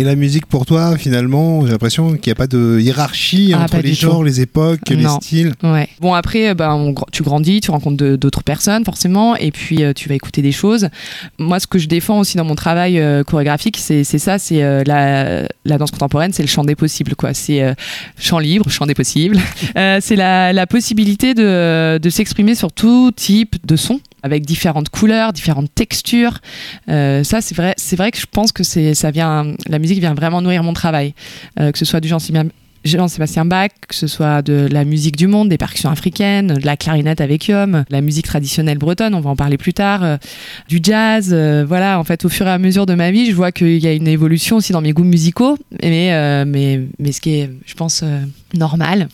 Et 0.04 0.06
la 0.06 0.16
musique 0.18 0.48
pour 0.48 0.66
toi, 0.66 0.98
finalement, 0.98 1.66
j'ai 1.66 1.72
l'impression 1.72 2.18
qu'il 2.18 2.28
n'y 2.28 2.32
a 2.34 2.36
pas 2.36 2.48
de 2.48 2.78
hiérarchie 2.78 3.54
Ah, 3.56 3.62
entre 3.64 3.78
les 3.78 3.94
genres, 3.94 4.22
les 4.26 4.42
époques, 4.42 4.90
les 4.90 5.08
styles. 5.08 5.54
Ouais. 5.64 5.88
Bon 6.02 6.14
après, 6.14 6.50
euh, 6.50 6.54
ben, 6.54 6.74
on 6.74 6.92
gr- 6.92 7.06
tu 7.14 7.24
grandis, 7.24 7.62
tu 7.62 7.72
rencontres 7.72 8.04
d'autres 8.18 8.44
personnes 8.44 8.84
forcément, 8.84 9.38
et 9.38 9.52
puis 9.52 9.82
euh, 9.82 9.94
tu 9.94 10.10
vas 10.10 10.16
écouter 10.16 10.42
des 10.42 10.52
choses. 10.52 10.90
Moi, 11.40 11.62
ce 11.62 11.68
que 11.68 11.80
je 11.80 11.88
défends 11.88 12.20
aussi 12.20 12.36
dans 12.36 12.44
mon 12.44 12.56
travail 12.56 13.00
euh, 13.00 13.24
chorégraphique, 13.24 13.78
c'est 13.80 14.04
ça, 14.04 14.40
c'est 14.40 14.62
euh, 14.62 14.84
la, 14.86 15.48
la 15.64 15.78
danse 15.78 15.92
contemporaine, 15.92 16.34
c'est 16.34 16.44
le 16.44 16.50
chant 16.50 16.66
des 16.66 16.76
possibles, 16.76 17.16
quoi. 17.16 17.34
C'est 17.34 17.64
chant 18.20 18.40
libre, 18.40 18.70
chant 18.70 18.86
des 18.86 18.96
possibles. 18.96 19.40
C'est 20.02 20.18
la, 20.18 20.52
la 20.52 20.68
possibilité 20.68 21.34
de, 21.34 21.98
de 21.98 22.10
s'exprimer 22.10 22.56
sur 22.56 22.74
tout 22.74 23.12
type 23.16 23.56
de 23.66 23.78
son 23.78 24.02
avec 24.24 24.46
différentes 24.46 24.90
couleurs, 24.90 25.34
différentes 25.34 25.74
textures. 25.76 26.40
Euh, 26.90 27.24
ça, 27.24 27.42
c'est 27.42 27.56
vrai, 27.56 27.74
c'est 27.78 27.96
vrai 27.96 28.10
que 28.12 28.18
je 28.18 28.26
pense 28.26 28.52
que 28.52 28.64
ça 28.64 29.12
vient, 29.12 29.54
la 29.68 29.80
musique 29.80 30.00
vient 30.00 30.14
vraiment 30.16 30.42
nourrir 30.42 30.64
mon 30.64 30.74
travail, 30.74 31.14
Euh, 31.60 31.72
que 31.72 31.78
ce 31.78 31.86
soit 31.86 32.00
du 32.00 32.08
Jean-Sébastien 32.08 32.50
Jean-Sébastien 32.84 33.46
Bach, 33.46 33.70
que 33.88 33.96
ce 33.96 34.08
soit 34.08 34.42
de 34.42 34.68
la 34.70 34.84
musique 34.86 35.16
du 35.16 35.28
monde, 35.28 35.50
des 35.50 35.58
percussions 35.58 35.90
africaines, 35.90 36.48
de 36.48 36.66
la 36.66 36.78
clarinette 36.78 37.22
avec 37.22 37.48
Yom, 37.48 37.86
la 37.90 38.02
musique 38.02 38.26
traditionnelle 38.26 38.78
bretonne, 38.78 39.16
on 39.16 39.22
va 39.22 39.30
en 39.30 39.36
parler 39.36 39.58
plus 39.58 39.74
tard, 39.74 40.04
euh, 40.04 40.18
du 40.68 40.80
jazz. 40.82 41.30
euh, 41.32 41.66
voilà, 41.68 42.00
en 42.00 42.04
fait, 42.04 42.26
au 42.26 42.30
fur 42.30 42.46
et 42.48 42.52
à 42.52 42.58
mesure 42.58 42.86
de 42.86 42.94
ma 42.94 43.12
vie, 43.12 43.26
je 43.30 43.36
vois 43.36 43.52
qu'il 43.52 43.78
y 43.78 43.88
a 43.88 43.94
une 43.94 44.08
évolution 44.08 44.58
aussi 44.58 44.74
dans 44.74 44.82
mes 44.82 44.92
goûts 44.92 45.04
musicaux, 45.04 45.58
mais, 45.82 46.14
euh, 46.14 46.46
mais, 46.46 46.82
mais 47.00 47.12
ce 47.12 47.22
qui 47.22 47.36
est, 47.36 47.50
je 47.66 47.74
pense, 47.74 48.04
normal. 48.54 49.08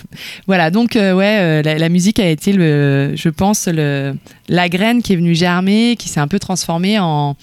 voilà, 0.46 0.70
donc, 0.70 0.92
ouais, 0.94 1.62
la, 1.62 1.78
la 1.78 1.88
musique 1.88 2.18
a 2.20 2.28
été, 2.28 2.52
le, 2.52 3.12
je 3.16 3.28
pense, 3.28 3.66
le, 3.66 4.14
la 4.48 4.68
graine 4.68 5.02
qui 5.02 5.12
est 5.12 5.16
venue 5.16 5.34
germer, 5.34 5.96
qui 5.98 6.08
s'est 6.08 6.20
un 6.20 6.28
peu 6.28 6.38
transformée 6.38 6.98
en, 6.98 7.36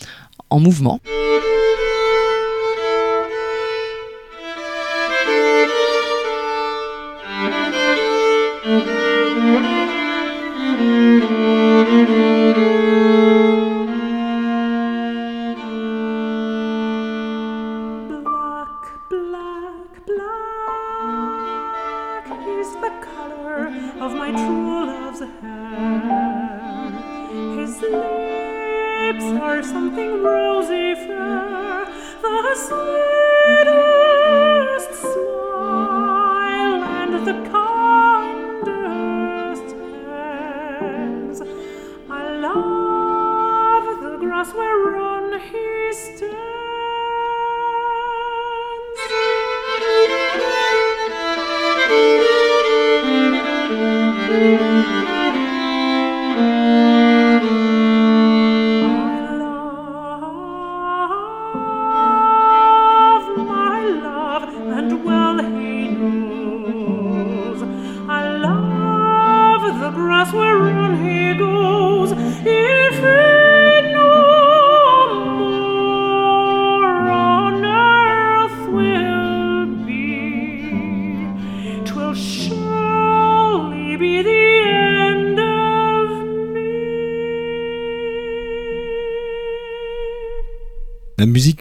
en 0.50 0.60
mouvement. 0.60 1.00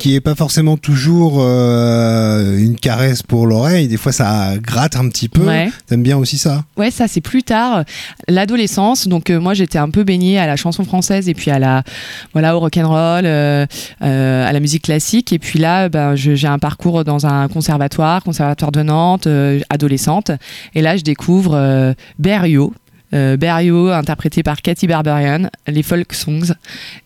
Qui 0.03 0.17
est 0.17 0.21
pas 0.21 0.35
forcément 0.35 0.77
toujours 0.77 1.37
euh, 1.39 2.59
une 2.59 2.75
caresse 2.75 3.23
pour 3.23 3.47
l'oreille, 3.47 3.87
des 3.87 3.97
fois 3.97 4.11
ça 4.11 4.55
gratte 4.61 4.97
un 4.97 5.09
petit 5.09 5.29
peu. 5.29 5.43
Ouais. 5.43 5.71
T'aimes 5.87 6.03
bien 6.03 6.17
aussi 6.17 6.39
ça? 6.39 6.65
Ouais, 6.77 6.91
ça 6.91 7.07
c'est 7.07 7.21
plus 7.21 7.45
tard, 7.45 7.85
l'adolescence. 8.27 9.07
Donc 9.07 9.31
euh, 9.31 9.39
moi 9.39 9.55
j'étais 9.55 9.79
un 9.79 9.91
peu 9.91 10.03
baignée 10.03 10.41
à 10.41 10.49
la 10.49 10.57
chanson 10.57 10.83
française 10.83 11.29
et 11.29 11.35
puis 11.35 11.53
à 11.53 11.61
la 11.61 11.85
voilà 12.33 12.57
au 12.57 12.59
rock 12.59 12.77
and 12.79 12.89
roll, 12.89 13.27
euh, 13.27 13.65
à 14.01 14.53
la 14.53 14.59
musique 14.59 14.83
classique. 14.83 15.33
Et 15.33 15.39
puis 15.39 15.61
là, 15.61 15.89
ben, 15.89 16.17
j'ai 16.17 16.49
un 16.49 16.59
parcours 16.59 17.05
dans 17.05 17.25
un 17.27 17.47
conservatoire, 17.47 18.25
conservatoire 18.25 18.73
de 18.73 18.83
Nantes, 18.83 19.29
adolescente. 19.71 20.33
Et 20.75 20.83
là 20.83 20.97
je 20.97 21.03
découvre 21.03 21.95
Berriot. 22.19 22.75
Euh, 23.15 23.37
Berriot, 23.37 23.91
interprété 23.91 24.43
par 24.43 24.63
Cathy 24.63 24.87
Barbarian, 24.87 25.51
les 25.67 25.83
folk 25.83 26.15
songs. 26.15 26.55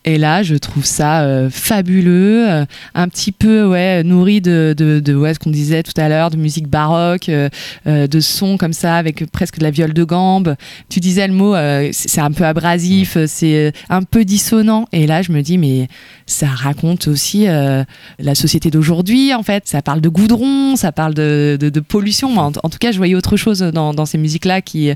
Et 0.05 0.17
là, 0.17 0.41
je 0.41 0.55
trouve 0.55 0.85
ça 0.85 1.21
euh, 1.21 1.49
fabuleux, 1.49 2.49
euh, 2.49 2.65
un 2.95 3.09
petit 3.09 3.33
peu 3.33 3.65
ouais 3.65 4.03
nourri 4.03 4.39
de, 4.39 4.73
de, 4.77 4.99
de 4.99 5.13
ouais, 5.13 5.33
ce 5.33 5.39
qu'on 5.39 5.49
disait 5.49 5.83
tout 5.83 5.99
à 5.99 6.07
l'heure, 6.07 6.29
de 6.29 6.37
musique 6.37 6.67
baroque, 6.67 7.29
euh, 7.29 7.49
de 7.85 8.19
sons 8.19 8.57
comme 8.57 8.73
ça 8.73 8.95
avec 8.95 9.29
presque 9.31 9.59
de 9.59 9.63
la 9.63 9.71
viole 9.71 9.93
de 9.93 10.03
gambe. 10.03 10.55
Tu 10.89 10.99
disais 10.99 11.27
le 11.27 11.33
mot, 11.33 11.55
c'est 11.91 12.21
un 12.21 12.31
peu 12.31 12.45
abrasif, 12.45 13.17
c'est 13.27 13.73
un 13.89 14.03
peu 14.03 14.23
dissonant. 14.23 14.87
Et 14.93 15.07
là, 15.07 15.21
je 15.21 15.31
me 15.31 15.41
dis, 15.41 15.57
mais 15.57 15.87
ça 16.25 16.47
raconte 16.47 17.07
aussi 17.07 17.45
la 17.45 18.35
société 18.35 18.69
d'aujourd'hui, 18.69 19.33
en 19.33 19.43
fait. 19.43 19.63
Ça 19.67 19.81
parle 19.81 20.01
de 20.01 20.09
goudron, 20.09 20.75
ça 20.75 20.91
parle 20.91 21.13
de, 21.13 21.79
pollution. 21.87 22.37
En, 22.37 22.47
en 22.47 22.69
tout 22.69 22.77
cas, 22.79 22.91
je 22.91 22.97
voyais 22.97 23.15
autre 23.15 23.37
chose 23.37 23.59
dans, 23.59 23.93
dans 23.93 24.05
ces 24.05 24.17
musiques-là 24.17 24.61
qui, 24.61 24.91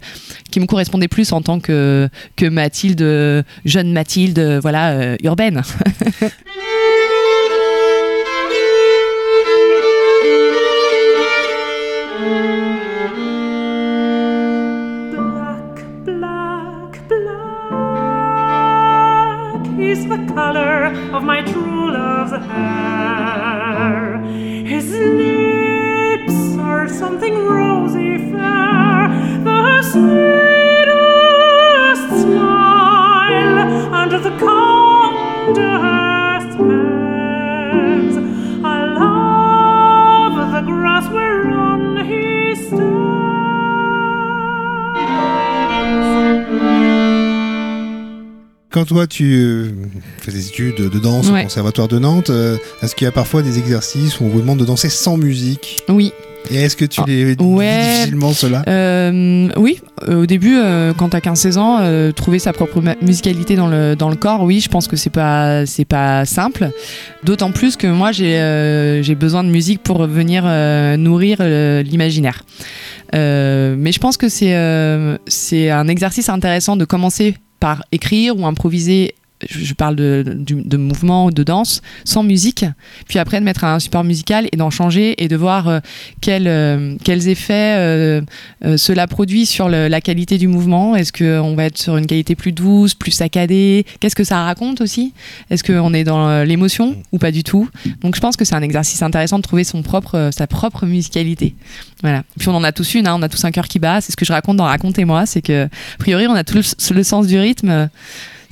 qui 0.50 0.60
me 0.60 0.66
correspondaient 1.02 1.08
plus 1.08 1.32
en 1.34 1.42
tant 1.42 1.60
que, 1.60 2.10
que 2.36 2.46
Mathilde, 2.46 3.46
jeune 3.66 3.94
Mathilde, 3.94 4.60
voilà, 4.62 4.92
euh, 4.92 5.18
urbaine. 5.24 5.62
Quand 48.72 48.86
toi 48.86 49.06
tu 49.06 49.34
euh, 49.34 49.72
fais 50.20 50.32
des 50.32 50.48
études 50.48 50.76
de 50.78 51.00
danse 51.00 51.30
au 51.30 51.34
conservatoire 51.34 51.90
de 51.90 52.00
Nantes, 52.00 52.30
euh, 52.30 52.56
est-ce 52.82 52.96
qu'il 52.96 53.04
y 53.04 53.08
a 53.08 53.12
parfois 53.12 53.42
des 53.42 53.60
exercices 53.60 54.22
où 54.22 54.24
on 54.24 54.30
vous 54.30 54.40
demande 54.40 54.60
de 54.60 54.66
danser 54.66 54.88
sans 54.88 55.18
musique 55.18 55.84
Oui. 55.90 56.14
Et 56.50 56.56
est-ce 56.56 56.78
que 56.78 56.86
tu 56.86 57.02
Ah, 57.02 57.06
les 57.06 57.36
vis 57.36 57.36
ouais. 57.40 57.84
difficilement 57.84 58.32
cela 58.34 58.64
Euh, 58.68 59.50
oui, 59.58 59.80
euh, 60.08 60.24
au 60.24 60.26
début, 60.26 60.56
euh, 60.56 60.94
quand 60.94 61.10
t'as 61.10 61.20
15-16 61.20 61.58
ans, 61.58 62.12
trouver 62.14 62.40
sa 62.40 62.54
propre 62.54 62.82
musicalité 63.02 63.56
dans 63.56 63.68
le, 63.68 63.96
dans 63.96 64.10
le 64.10 64.16
corps, 64.16 64.42
oui, 64.44 64.62
je 64.62 64.70
pense 64.70 64.88
que 64.88 64.96
c'est 64.96 65.10
pas, 65.12 65.66
c'est 65.66 65.86
pas 65.86 66.26
simple. 66.26 66.70
D'autant 67.24 67.52
plus 67.52 67.76
que 67.76 67.88
moi, 67.88 68.12
j'ai 68.14 69.16
besoin 69.16 69.44
de 69.44 69.50
musique 69.50 69.84
pour 69.84 70.08
venir 70.08 70.44
nourrir 70.98 71.38
l'imaginaire. 71.84 72.44
Mais 73.14 73.92
je 73.92 74.00
pense 74.00 74.16
que 74.18 74.30
c'est 74.30 74.56
c'est 75.28 75.70
un 75.70 75.88
exercice 75.90 76.30
intéressant 76.30 76.76
de 76.78 76.86
commencer 76.86 77.36
par 77.62 77.86
écrire 77.94 78.38
ou 78.38 78.46
improviser 78.46 79.16
je 79.50 79.74
parle 79.74 79.96
de, 79.96 80.24
du- 80.38 80.62
de 80.64 80.78
mouvement, 80.78 81.30
de 81.32 81.44
danse, 81.44 81.82
sans 82.06 82.24
musique, 82.24 82.66
puis 83.08 83.20
après 83.20 83.40
de 83.40 83.46
mettre 83.46 83.64
un 83.64 83.80
support 83.80 84.04
musical 84.04 84.48
et 84.52 84.58
d'en 84.58 84.70
changer 84.70 85.22
et 85.24 85.28
de 85.28 85.36
voir 85.36 85.68
euh, 85.68 85.80
euh, 86.28 86.96
quels 87.04 87.28
effets 87.28 87.76
euh, 87.78 88.22
cela 88.78 89.08
produit 89.08 89.46
sur 89.46 89.70
la 89.70 90.02
qualité 90.02 90.38
du 90.38 90.48
mouvement. 90.48 90.96
Est-ce 90.96 91.12
qu'on 91.14 91.56
va 91.56 91.66
être 91.66 91.78
sur 91.78 91.98
une 91.98 92.08
qualité 92.08 92.36
plus 92.36 92.52
douce, 92.52 92.94
plus 92.94 93.12
saccadée? 93.12 93.86
Qu'est-ce 94.00 94.16
que 94.16 94.24
ça 94.24 94.44
raconte 94.44 94.82
aussi? 94.82 95.14
Est-ce 95.50 95.64
qu'on 95.64 95.94
est 95.94 96.04
dans 96.04 96.44
l'émotion 96.44 96.96
ou 97.12 97.18
pas 97.18 97.32
du 97.32 97.44
tout? 97.44 97.70
Donc 98.02 98.16
je 98.16 98.22
pense 98.22 98.36
que 98.36 98.46
c'est 98.46 98.56
un 98.56 98.62
exercice 98.62 99.02
intéressant 99.02 99.38
de 99.38 99.44
trouver 99.44 99.64
son 99.64 99.82
propre, 99.82 100.30
sa 100.32 100.48
propre 100.48 100.86
musicalité. 100.86 101.56
Voilà. 102.02 102.24
Puis 102.40 102.50
on 102.50 102.56
en 102.56 102.64
a 102.64 102.72
tous 102.72 102.96
une, 102.96 103.08
hein, 103.08 103.16
on 103.18 103.22
a 103.22 103.30
tous 103.30 103.44
un 103.46 103.52
cœur 103.52 103.68
qui 103.68 103.80
bat. 103.80 104.02
C'est 104.02 104.12
ce 104.12 104.18
que 104.18 104.26
je 104.26 104.34
raconte 104.34 104.58
dans 104.58 104.66
Racontez-moi, 104.66 105.26
c'est 105.26 105.42
que 105.42 105.66
a 105.66 105.70
priori 106.00 106.28
on 106.28 106.34
a 106.34 106.44
tous 106.44 106.76
le, 106.90 106.96
le 106.96 107.04
sens 107.04 107.28
du 107.28 107.38
rythme. 107.38 107.90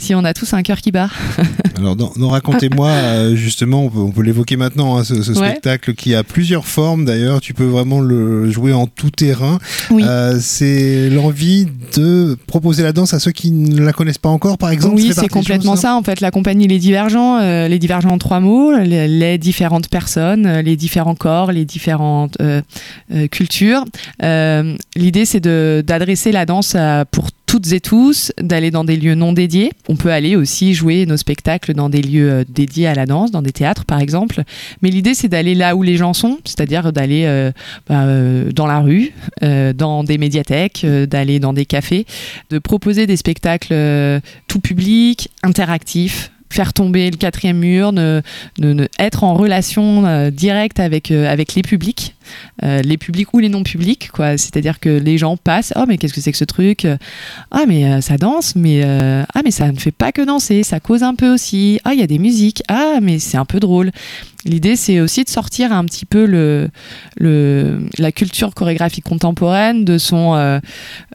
Si 0.01 0.15
on 0.15 0.23
a 0.23 0.33
tous 0.33 0.53
un 0.53 0.63
cœur 0.63 0.77
qui 0.79 0.91
bat. 0.91 1.09
Alors, 1.77 1.95
dans, 1.95 2.11
dans 2.17 2.29
Racontez-moi, 2.29 2.89
euh, 2.89 3.35
justement, 3.35 3.83
on 3.85 3.89
peut, 3.89 3.99
on 3.99 4.11
peut 4.11 4.21
l'évoquer 4.23 4.55
maintenant, 4.57 4.97
hein, 4.97 5.03
ce, 5.03 5.21
ce 5.21 5.31
Ouais. 5.33 5.49
spectacle 5.51 5.93
qui 5.93 6.15
a 6.15 6.23
plusieurs 6.23 6.65
formes 6.65 7.05
d'ailleurs. 7.05 7.41
Tu 7.41 7.53
peux 7.53 7.65
vraiment 7.65 7.99
le 7.99 8.49
jouer 8.49 8.73
en 8.73 8.87
tout 8.87 9.11
terrain. 9.11 9.59
Oui. 9.91 10.03
Euh, 10.05 10.37
c'est 10.41 11.09
l'envie 11.09 11.67
de 11.95 12.37
proposer 12.47 12.81
la 12.83 12.91
danse 12.93 13.13
à 13.13 13.19
ceux 13.19 13.31
qui 13.31 13.51
ne 13.51 13.81
la 13.81 13.93
connaissent 13.93 14.17
pas 14.17 14.29
encore, 14.29 14.57
par 14.57 14.71
exemple. 14.71 14.95
Oui, 14.95 15.11
c'est 15.13 15.27
complètement 15.27 15.75
ça. 15.75 15.95
En 15.95 16.01
fait, 16.03 16.21
la 16.21 16.31
compagnie 16.31 16.67
Les 16.67 16.79
Divergents, 16.79 17.37
euh, 17.39 17.67
les 17.67 17.77
divergents 17.79 18.11
en 18.11 18.17
trois 18.17 18.39
mots, 18.39 18.71
les, 18.77 19.07
les 19.07 19.37
différentes 19.37 19.89
personnes, 19.89 20.59
les 20.61 20.75
différents 20.77 21.15
corps, 21.15 21.51
les 21.51 21.65
différentes 21.65 22.37
euh, 22.41 22.61
cultures. 23.31 23.83
L'idée, 24.95 25.25
c'est 25.25 25.39
d'adresser 25.41 26.31
la 26.31 26.45
danse 26.45 26.75
à- 26.75 27.05
pour 27.05 27.27
toutes 27.49 27.71
et 27.71 27.81
tous, 27.81 28.31
d'aller 28.39 28.69
dans 28.69 28.83
des 28.83 28.95
lieux 28.95 29.15
non 29.15 29.33
dédiés. 29.33 29.71
On 29.87 29.95
peut 29.95 30.11
aller 30.11 30.35
aussi 30.35 30.75
jouer 30.75 31.07
nos 31.07 31.17
spectacles 31.17 31.73
dans 31.73 31.89
des 31.89 32.03
lieux 32.03 32.29
euh, 32.29 32.43
dédiés 32.47 32.85
à 32.85 32.93
la 32.93 33.07
danse, 33.07 33.31
dans 33.31 33.41
des 33.41 33.51
théâtres 33.51 33.85
par 33.85 33.99
exemple. 33.99 34.43
Mais 34.83 34.91
l'idée, 34.91 35.15
c'est 35.15 35.29
d'aller 35.29 35.55
là 35.55 35.75
où 35.75 35.81
les 35.81 35.97
gens 35.97 36.13
sont, 36.13 36.37
c'est-à-dire 36.45 36.93
d'aller 36.93 37.23
euh, 37.25 37.51
bah, 37.87 38.03
euh, 38.03 38.51
dans 38.51 38.67
la 38.67 38.81
rue, 38.81 39.13
dans 39.41 40.03
des 40.03 40.19
médiathèques, 40.19 40.85
d'aller 40.85 41.39
dans 41.39 41.53
des 41.53 41.65
cafés, 41.65 42.05
de 42.51 42.59
proposer 42.59 43.07
des 43.07 43.17
spectacles 43.17 43.73
tout 44.47 44.59
public, 44.59 45.29
interactifs 45.41 46.31
faire 46.51 46.73
tomber 46.73 47.11
le 47.11 47.17
quatrième 47.17 47.57
mur, 47.57 47.91
ne, 47.91 48.21
être 48.97 49.23
en 49.23 49.33
relation 49.35 50.05
euh, 50.05 50.31
directe 50.31 50.79
avec, 50.79 51.11
euh, 51.11 51.31
avec 51.31 51.53
les 51.53 51.61
publics, 51.61 52.15
euh, 52.63 52.81
les 52.81 52.97
publics 52.97 53.33
ou 53.33 53.39
les 53.39 53.49
non 53.49 53.63
publics, 53.63 54.09
quoi. 54.11 54.37
C'est-à-dire 54.37 54.79
que 54.79 54.89
les 54.89 55.17
gens 55.17 55.37
passent, 55.37 55.73
oh 55.75 55.83
mais 55.87 55.97
qu'est-ce 55.97 56.13
que 56.13 56.21
c'est 56.21 56.31
que 56.31 56.37
ce 56.37 56.45
truc? 56.45 56.87
Ah 57.51 57.63
mais 57.67 57.85
euh, 57.85 58.01
ça 58.01 58.17
danse, 58.17 58.55
mais 58.55 58.83
ah 58.83 59.41
mais 59.43 59.51
ça 59.51 59.71
ne 59.71 59.77
fait 59.77 59.91
pas 59.91 60.11
que 60.11 60.21
danser, 60.21 60.63
ça 60.63 60.79
cause 60.79 61.03
un 61.03 61.15
peu 61.15 61.31
aussi. 61.33 61.79
Ah 61.83 61.93
il 61.93 61.99
y 61.99 62.03
a 62.03 62.07
des 62.07 62.19
musiques, 62.19 62.63
ah 62.67 62.99
mais 63.01 63.19
c'est 63.19 63.37
un 63.37 63.45
peu 63.45 63.59
drôle. 63.59 63.91
L'idée 64.45 64.75
c'est 64.75 65.01
aussi 65.01 65.23
de 65.23 65.29
sortir 65.29 65.73
un 65.73 65.83
petit 65.85 66.05
peu 66.05 66.69
la 67.19 68.11
culture 68.11 68.53
chorégraphique 68.53 69.03
contemporaine 69.03 69.85
de 69.85 69.97
son 69.97 70.35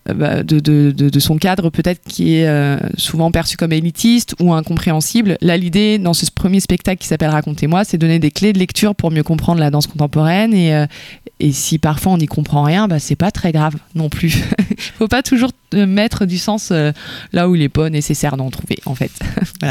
euh, 0.09 0.15
bah, 0.15 1.39
cadre 1.41 1.71
peut-être 1.71 2.03
qui 2.07 2.37
est 2.37 2.47
euh, 2.47 2.79
souvent 2.97 3.31
perçu 3.31 3.57
comme 3.57 3.73
élitiste 3.73 4.35
ou 4.39 4.53
incompréhensible. 4.53 5.39
Là, 5.41 5.57
l'idée 5.57 5.99
dans 5.99 6.13
ce 6.13 6.31
premier 6.31 6.61
spectacle 6.61 7.01
qui 7.01 7.09
s'appelle 7.09 7.31
Racontez-moi, 7.31 7.85
c'est 7.85 7.99
donner 7.99 8.19
des 8.19 8.31
clés 8.31 8.53
de 8.53 8.59
lecture 8.59 8.95
pour 8.95 9.11
mieux 9.11 9.23
comprendre 9.23 9.61
la 9.61 9.71
danse 9.71 9.87
contemporaine 9.87 10.53
et, 10.53 10.75
euh, 10.75 10.87
si 11.51 11.79
parfois 11.79 12.13
on 12.13 12.19
n'y 12.19 12.27
comprend 12.27 12.63
rien, 12.63 12.89
bah, 12.89 12.99
c'est 12.99 13.17
pas 13.17 13.31
très 13.31 13.53
grave 13.53 13.75
non 13.95 14.09
plus. 14.09 14.45
Faut 14.99 15.09
pas 15.09 15.23
toujours 15.23 15.51
mettre 15.75 16.25
du 16.25 16.39
sens 16.39 16.73
là 17.33 17.49
où 17.49 17.55
il 17.57 17.63
est 17.63 17.69
pas 17.69 17.91
nécessaire 17.91 18.37
d'en 18.37 18.51
trouver 18.51 18.79
en 18.87 18.95
fait. 18.95 19.11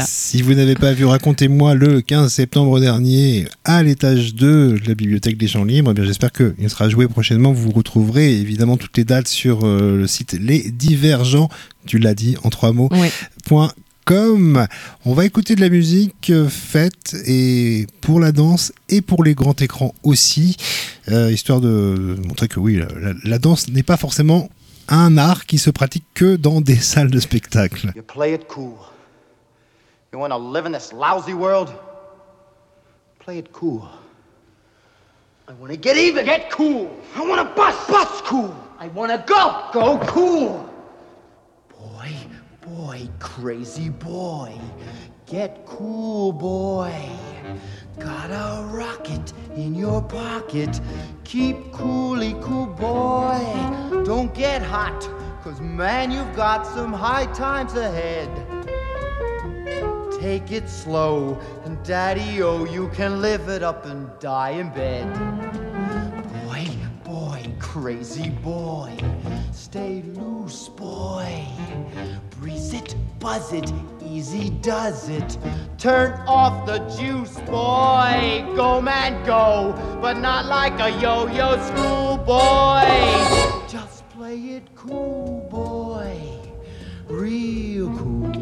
Si 0.06 0.42
vous 0.42 0.54
n'avez 0.54 0.74
pas 0.74 0.92
vu, 0.92 1.04
racontez-moi 1.04 1.74
le 1.74 2.00
15 2.00 2.32
septembre 2.32 2.80
dernier 2.80 3.43
à 3.64 3.82
l'étage 3.82 4.34
2 4.34 4.78
de 4.80 4.88
la 4.88 4.94
bibliothèque 4.94 5.36
des 5.36 5.48
Champs 5.48 5.64
Libres. 5.64 5.90
Eh 5.90 5.94
bien, 5.94 6.04
J'espère 6.04 6.32
qu'il 6.32 6.68
sera 6.70 6.88
joué 6.88 7.06
prochainement. 7.08 7.52
Vous 7.52 7.70
retrouverez 7.70 8.32
évidemment 8.40 8.76
toutes 8.76 8.96
les 8.96 9.04
dates 9.04 9.28
sur 9.28 9.64
euh, 9.64 9.96
le 9.98 10.06
site 10.06 10.32
Les 10.40 10.70
Divergents, 10.70 11.48
tu 11.86 11.98
l'as 11.98 12.14
dit 12.14 12.36
en 12.44 12.50
trois 12.50 12.72
mots, 12.72 12.88
Oui. 12.92 13.08
point 13.46 13.72
com. 14.04 14.66
On 15.04 15.14
va 15.14 15.24
écouter 15.24 15.54
de 15.54 15.60
la 15.60 15.68
musique 15.70 16.30
euh, 16.30 16.48
faite 16.48 17.16
et 17.26 17.86
pour 18.00 18.20
la 18.20 18.32
danse 18.32 18.72
et 18.88 19.00
pour 19.00 19.24
les 19.24 19.34
grands 19.34 19.54
écrans 19.58 19.94
aussi, 20.02 20.56
euh, 21.10 21.32
histoire 21.32 21.60
de 21.60 22.16
montrer 22.26 22.48
que 22.48 22.60
oui, 22.60 22.76
la, 22.76 22.86
la- 23.00 23.14
la 23.24 23.38
danse 23.38 23.68
n'est 23.68 23.82
pas 23.82 23.96
forcément 23.96 24.50
un 24.88 25.16
art 25.16 25.46
qui 25.46 25.56
se 25.58 25.70
pratique 25.70 26.04
que 26.12 26.36
dans 26.36 26.60
des 26.60 26.76
salles 26.76 27.10
de 27.10 27.18
spectacle. 27.20 27.90
You 27.96 28.02
play 28.02 28.34
it 28.34 28.42
cool. 28.48 28.74
You 30.12 30.20
want 30.20 30.28
to 30.30 30.52
live 30.52 30.66
in 30.66 30.72
this 30.72 30.90
lousy 30.92 31.32
world? 31.32 31.70
Play 33.24 33.38
it 33.38 33.52
cool. 33.54 33.88
I 35.48 35.54
want 35.54 35.72
to 35.72 35.78
get 35.78 35.96
even. 35.96 36.26
Get 36.26 36.50
cool. 36.50 36.94
I 37.14 37.26
want 37.26 37.40
to 37.40 37.54
bust. 37.54 37.88
Bust 37.88 38.22
cool. 38.24 38.54
I 38.78 38.88
want 38.88 39.12
to 39.12 39.24
go. 39.26 39.70
Go 39.72 39.98
cool. 40.06 40.68
Boy, 41.70 42.12
boy, 42.60 43.08
crazy 43.20 43.88
boy. 43.88 44.52
Get 45.24 45.64
cool, 45.64 46.34
boy. 46.34 46.94
Got 47.98 48.30
a 48.30 48.66
rocket 48.66 49.32
in 49.56 49.74
your 49.74 50.02
pocket. 50.02 50.78
Keep 51.24 51.72
coolly 51.72 52.36
cool, 52.42 52.66
boy. 52.66 53.40
Don't 54.04 54.34
get 54.34 54.60
hot, 54.60 55.08
cause 55.42 55.62
man, 55.62 56.10
you've 56.10 56.36
got 56.36 56.66
some 56.66 56.92
high 56.92 57.24
times 57.32 57.72
ahead. 57.72 58.28
Take 60.24 60.52
it 60.52 60.70
slow, 60.70 61.38
and 61.66 61.76
daddy, 61.84 62.42
oh, 62.42 62.64
you 62.64 62.88
can 62.94 63.20
live 63.20 63.50
it 63.50 63.62
up 63.62 63.84
and 63.84 64.08
die 64.20 64.52
in 64.52 64.70
bed. 64.70 65.06
Boy, 66.46 66.66
boy, 67.04 67.54
crazy 67.58 68.30
boy, 68.30 68.96
stay 69.52 70.02
loose, 70.14 70.70
boy. 70.70 71.44
Breeze 72.40 72.72
it, 72.72 72.96
buzz 73.18 73.52
it, 73.52 73.70
easy 74.02 74.48
does 74.48 75.10
it. 75.10 75.36
Turn 75.76 76.18
off 76.26 76.64
the 76.64 76.78
juice, 76.96 77.38
boy. 77.40 78.46
Go, 78.56 78.80
man, 78.80 79.22
go, 79.26 79.74
but 80.00 80.14
not 80.16 80.46
like 80.46 80.80
a 80.80 80.98
yo 81.02 81.26
yo 81.26 81.60
school 81.66 82.16
boy. 82.16 82.88
Just 83.68 84.08
play 84.08 84.38
it 84.56 84.74
cool, 84.74 85.46
boy. 85.50 86.18
Real 87.10 87.94
cool. 87.98 88.33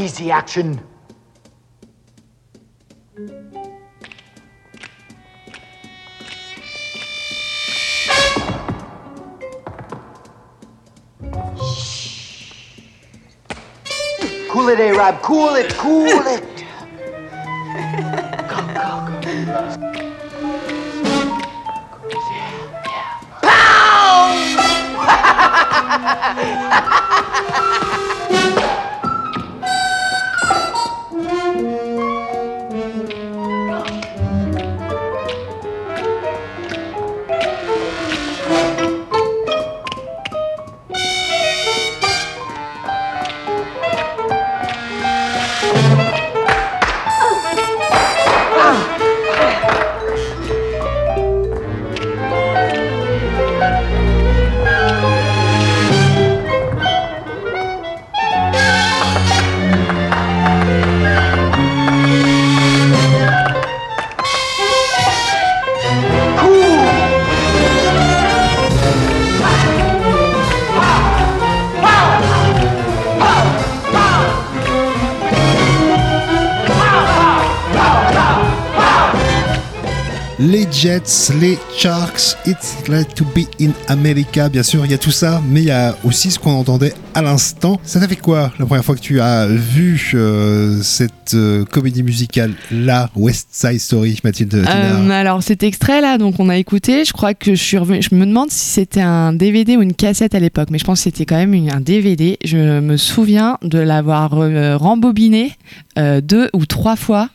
Easy 0.00 0.30
action. 0.30 0.80
Shh. 11.62 12.40
Cool 14.48 14.68
it, 14.70 14.96
Rob. 14.96 15.20
Cool 15.20 15.56
it. 15.56 15.74
Cool 15.74 16.08
it. 16.08 16.64
go, 18.48 18.56
go, 18.72 19.20
go. 19.20 19.30
Yeah, 22.08 22.56
yeah. 22.86 23.20
Pow! 23.42 24.30
Jets, 80.80 81.30
les 81.38 81.58
Sharks, 81.76 82.38
It's 82.46 82.82
Glad 82.86 83.14
to 83.14 83.26
be 83.36 83.44
in 83.60 83.72
America. 83.88 84.48
Bien 84.48 84.62
sûr, 84.62 84.82
il 84.86 84.90
y 84.90 84.94
a 84.94 84.98
tout 84.98 85.10
ça, 85.10 85.42
mais 85.46 85.60
il 85.60 85.66
y 85.66 85.70
a 85.70 85.94
aussi 86.04 86.30
ce 86.30 86.38
qu'on 86.38 86.52
entendait 86.52 86.94
à 87.12 87.20
l'instant. 87.20 87.78
Ça 87.82 88.00
t'a 88.00 88.08
fait 88.08 88.16
quoi 88.16 88.50
la 88.58 88.64
première 88.64 88.82
fois 88.82 88.94
que 88.94 89.00
tu 89.00 89.20
as 89.20 89.46
vu 89.46 90.12
euh, 90.14 90.80
cette 90.80 91.34
euh, 91.34 91.66
comédie 91.66 92.02
musicale 92.02 92.54
là, 92.70 93.10
West 93.14 93.48
Side 93.50 93.78
Story, 93.78 94.20
Mathilde 94.24 94.54
euh, 94.54 95.10
Alors 95.10 95.42
cet 95.42 95.64
extrait 95.64 96.00
là, 96.00 96.16
donc 96.16 96.36
on 96.38 96.48
a 96.48 96.56
écouté. 96.56 97.04
Je 97.04 97.12
crois 97.12 97.34
que 97.34 97.54
je 97.54 97.62
suis 97.62 97.76
revenu. 97.76 98.00
Je 98.00 98.14
me 98.14 98.24
demande 98.24 98.50
si 98.50 98.64
c'était 98.64 99.02
un 99.02 99.34
DVD 99.34 99.76
ou 99.76 99.82
une 99.82 99.92
cassette 99.92 100.34
à 100.34 100.40
l'époque, 100.40 100.68
mais 100.70 100.78
je 100.78 100.84
pense 100.84 101.00
que 101.00 101.04
c'était 101.04 101.26
quand 101.26 101.36
même 101.36 101.52
un 101.68 101.80
DVD. 101.80 102.38
Je 102.42 102.80
me 102.80 102.96
souviens 102.96 103.58
de 103.60 103.80
l'avoir 103.80 104.30
rembobiné 104.78 105.52
deux 106.22 106.48
ou 106.54 106.64
trois 106.64 106.96
fois 106.96 107.28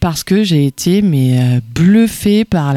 parce 0.00 0.24
que 0.24 0.44
j'ai 0.44 0.66
été 0.66 1.02
mais 1.02 1.38
euh, 1.38 1.60
bluffée 1.74 2.44
par 2.44 2.74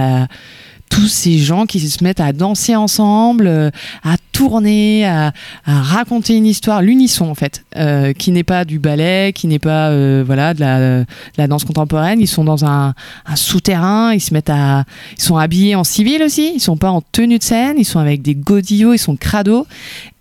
tous 0.89 1.08
ces 1.08 1.38
gens 1.38 1.65
qui 1.65 1.79
se 1.79 2.03
mettent 2.03 2.19
à 2.19 2.34
danser 2.34 2.75
ensemble, 2.75 3.45
euh, 3.47 3.69
à 4.03 4.15
tourner, 4.32 5.05
à, 5.05 5.32
raconter 5.65 6.36
une 6.36 6.45
histoire, 6.45 6.82
l'unisson 6.82 7.25
en 7.29 7.36
fait, 7.36 7.63
euh, 7.75 8.13
qui 8.13 8.32
n'est 8.32 8.43
pas 8.43 8.65
du 8.65 8.79
ballet, 8.79 9.32
qui 9.34 9.47
n'est 9.47 9.60
pas 9.60 9.89
voilà 10.23 10.53
de 10.53 11.05
la, 11.38 11.47
danse 11.47 11.65
contemporaine. 11.65 12.19
Ils 12.21 12.27
sont 12.27 12.43
dans 12.43 12.65
un, 12.65 12.93
souterrain, 13.36 14.13
ils 14.13 14.21
se 14.21 14.34
mettent 14.34 14.49
à, 14.49 14.86
ils 15.17 15.23
sont 15.23 15.38
habillés 15.38 15.75
en 15.75 15.84
civil 15.84 16.23
aussi, 16.23 16.53
ils 16.55 16.60
sont 16.60 16.77
pas 16.77 16.89
en 16.89 17.01
tenue 17.01 17.38
de 17.38 17.43
scène, 17.43 17.75
ils 17.77 17.86
sont 17.86 17.99
avec 17.99 18.21
des 18.21 18.36
godillots, 18.36 18.93
ils 18.93 18.99
sont 18.99 19.15
crado. 19.15 19.67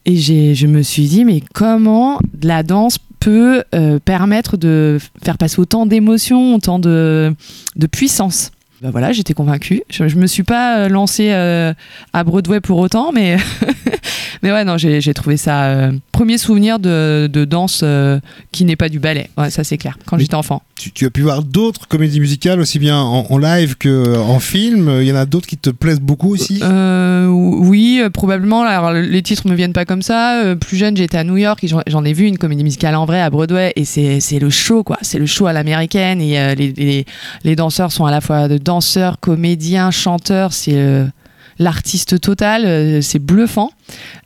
Et 0.05 0.17
je 0.17 0.67
me 0.67 0.83
suis 0.83 1.07
dit 1.07 1.25
mais 1.25 1.43
comment 1.53 2.19
la 2.43 2.63
danse 2.63 2.99
peut 3.19 3.63
euh, 3.75 3.99
permettre 3.99 4.57
de 4.57 4.99
faire 5.25 5.39
passer 5.39 5.61
autant 5.61 5.87
d'émotions, 5.87 6.55
autant 6.55 6.79
de, 6.79 7.35
de 7.77 7.87
puissance. 7.87 8.53
Ben 8.81 8.91
voilà, 8.91 9.13
j'étais 9.13 9.35
convaincue. 9.35 9.83
Je, 9.91 10.05
ne 10.05 10.15
me 10.15 10.27
suis 10.27 10.45
pas 10.45 10.79
euh, 10.79 10.89
lancée 10.89 11.31
euh, 11.33 11.75
à 12.13 12.23
Broadway 12.23 12.61
pour 12.61 12.79
autant, 12.79 13.11
mais 13.13 13.37
mais 14.43 14.53
ouais, 14.53 14.65
non, 14.65 14.77
j'ai 14.79 15.15
trouvé 15.15 15.37
ça 15.37 15.91
premier 16.13 16.39
souvenir 16.39 16.79
de, 16.79 17.29
de 17.33 17.45
danse 17.45 17.85
qui 18.53 18.65
n'est 18.65 18.77
pas 18.77 18.89
du 18.89 19.01
ballet. 19.01 19.31
Ouais, 19.37 19.51
ça 19.51 19.65
c'est 19.65 19.79
clair. 19.79 19.99
Quand 20.07 20.19
j'étais 20.19 20.37
enfant 20.37 20.63
tu, 20.79 21.07
as 21.07 21.11
pu 21.11 21.23
voir 21.23 21.43
d'autres 21.43 21.87
comédies 21.89 22.21
musicales 22.21 22.61
aussi 22.61 22.79
bien 22.79 22.99
en, 22.99 23.39
live 23.39 23.77
qu'en 23.77 24.39
film. 24.39 24.91
Il 25.01 25.07
y 25.07 25.13
en 25.13 25.17
a 25.17 25.27
d'autres 25.27 25.47
qui 25.47 25.57
te 25.57 25.71
plaisent 25.71 26.01
beaucoup 26.01 26.33
aussi? 26.33 26.61
Euh, 26.63 27.27
Oui, 27.27 28.01
euh, 28.03 28.11
probablement. 28.11 28.63
Alors, 28.63 28.93
les 28.93 29.23
titres 29.23 29.49
me 29.49 29.55
viennent 29.55 29.73
pas 29.73 29.85
comme 29.85 30.03
ça. 30.03 30.43
Euh, 30.43 30.55
plus 30.55 30.77
jeune, 30.77 30.97
j'étais 30.97 31.19
à 31.19 31.25
New 31.25 31.37
York 31.37 31.63
et 31.65 31.69
j'en 31.69 32.05
ai 32.05 32.13
vu 32.13 32.27
une 32.27 32.39
comédie 32.39 32.65
musicale 32.65 32.95
en 32.95 33.05
vrai 33.05 33.21
à 33.21 33.31
Broadway 33.31 33.73
et 33.77 33.85
c'est 33.85 34.39
le 34.39 34.51
show, 34.51 34.83
quoi. 34.83 34.99
C'est 35.03 35.19
le 35.19 35.27
show 35.27 35.47
à 35.47 35.53
l'américaine 35.53 36.21
et 36.21 36.55
les, 36.55 37.05
les, 37.45 37.57
danseurs 37.57 37.93
sont 37.93 38.07
à 38.07 38.11
la 38.11 38.21
fois 38.21 38.49
danseurs, 38.49 39.21
comédiens, 39.21 39.91
chanteurs. 39.91 40.53
C'est 40.53 40.77
l'artiste 41.59 42.21
total, 42.21 42.65
euh, 42.65 43.01
c'est 43.01 43.19
bluffant. 43.19 43.71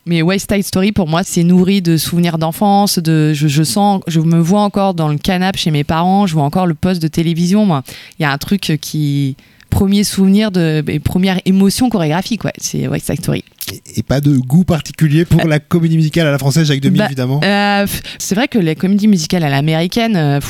Mais 0.07 0.23
West 0.23 0.53
Side 0.53 0.65
Story, 0.65 0.93
pour 0.93 1.09
moi, 1.09 1.23
c'est 1.25 1.45
nourri 1.45 1.83
de 1.83 1.97
souvenirs 1.97 2.39
d'enfance. 2.39 2.99
De, 2.99 3.33
je, 3.33 3.63
sens, 3.63 4.03
je 4.07 4.21
me 4.21 4.39
vois 4.39 4.63
encore 4.63 4.95
dans 4.95 5.09
le 5.09 5.19
canapé 5.19 5.59
chez 5.59 5.71
mes 5.71 5.85
parents. 5.85 6.27
Je 6.27 6.35
vois 6.35 6.43
encore 6.45 6.67
le 6.67 6.75
poste 6.75 7.01
de 7.03 7.09
télévision. 7.09 7.83
Il 8.19 8.23
y 8.23 8.25
a 8.25 8.33
un 8.33 8.39
truc 8.39 8.79
qui 8.81 9.37
premier 9.71 10.05
souvenir 10.05 10.51
de 10.51 10.85
première 11.03 11.41
émotion 11.47 11.89
chorégraphique. 11.89 12.43
C'est 12.59 12.87
West 12.89 13.07
Side 13.07 13.21
Story 13.21 13.45
et, 13.71 14.03
pas 14.03 14.21
de 14.21 14.37
goût 14.37 14.65
particulier 14.65 15.25
pour 15.25 15.47
la 15.47 15.61
comédie 15.61 15.97
musicale 15.97 16.27
à 16.27 16.31
la 16.31 16.39
française 16.39 16.67
Jacques 16.67 16.81
Demy 16.81 16.99
bah, 16.99 17.07
évidemment. 17.07 17.41
euh, 17.45 17.87
c'est 18.19 18.35
vrai 18.35 18.49
que 18.49 18.59
les 18.59 18.75
comédies 18.75 19.09
musicales 19.09 19.45
à 19.45 19.51
l'américaine 19.51 20.17
euh, 20.17 20.41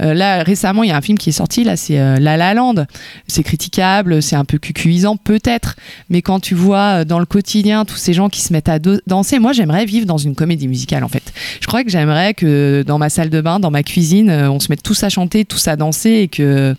euh, 0.00 0.14
là 0.14 0.42
récemment 0.42 0.82
il 0.82 0.90
y 0.90 0.92
a 0.92 0.96
un 0.96 1.00
film 1.00 1.18
qui 1.18 1.30
est 1.30 1.32
sorti 1.32 1.64
là 1.64 1.76
c'est 1.76 1.98
La 2.20 2.36
La 2.36 2.54
Land. 2.54 2.86
C'est 3.26 3.42
critiquable 3.42 4.22
c'est 4.22 4.36
un 4.36 4.44
peu 4.44 4.58
cucuisant 4.58 5.16
peut-être. 5.16 5.76
Mais 6.08 6.22
quand 6.22 6.40
tu 6.40 6.54
vois 6.54 7.04
dans 7.04 7.18
le 7.18 7.26
quotidien 7.26 7.84
tous 7.84 7.96
ces 7.96 8.12
gens 8.12 8.28
qui 8.28 8.40
se 8.40 8.52
mettent 8.52 8.68
à 8.68 8.78
danser 8.78 9.38
moi 9.38 9.52
j'aimerais 9.52 9.84
vivre 9.84 10.06
dans 10.06 10.18
une 10.18 10.34
comédie 10.34 10.68
musicale 10.68 11.04
en 11.04 11.08
fait. 11.08 11.32
Je 11.60 11.66
crois 11.66 11.84
que 11.84 11.90
j'aimerais 11.90 12.34
que 12.34 12.84
dans 12.86 12.98
ma 12.98 13.10
salle 13.10 13.30
de 13.30 13.40
bain 13.40 13.60
dans 13.60 13.70
ma 13.70 13.82
cuisine 13.82 14.30
on 14.30 14.60
se 14.60 14.68
mette 14.70 14.82
tous 14.82 15.02
à 15.02 15.08
chanter 15.08 15.44
tous 15.44 15.68
à 15.68 15.76
danser 15.76 16.10
et 16.10 16.28
que 16.28 16.74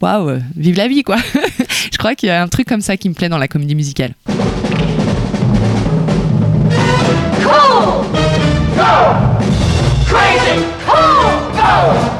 waouh 0.00 0.38
vive 0.56 0.76
la 0.76 0.88
vie 0.88 1.02
quoi. 1.02 1.16
Je 1.92 1.98
crois 1.98 2.14
qu'il 2.14 2.28
y 2.28 2.32
a 2.32 2.42
un 2.42 2.48
truc 2.48 2.68
comme 2.68 2.80
ça 2.80 2.96
qui 2.96 3.08
me 3.08 3.14
plaît 3.14 3.28
dans 3.28 3.38
la 3.38 3.48
comédie 3.48 3.74
musicale 3.74 4.14
Go! 7.90 8.94
Crazy! 10.06 10.64
Cool! 10.86 11.50
Go! 11.56 12.19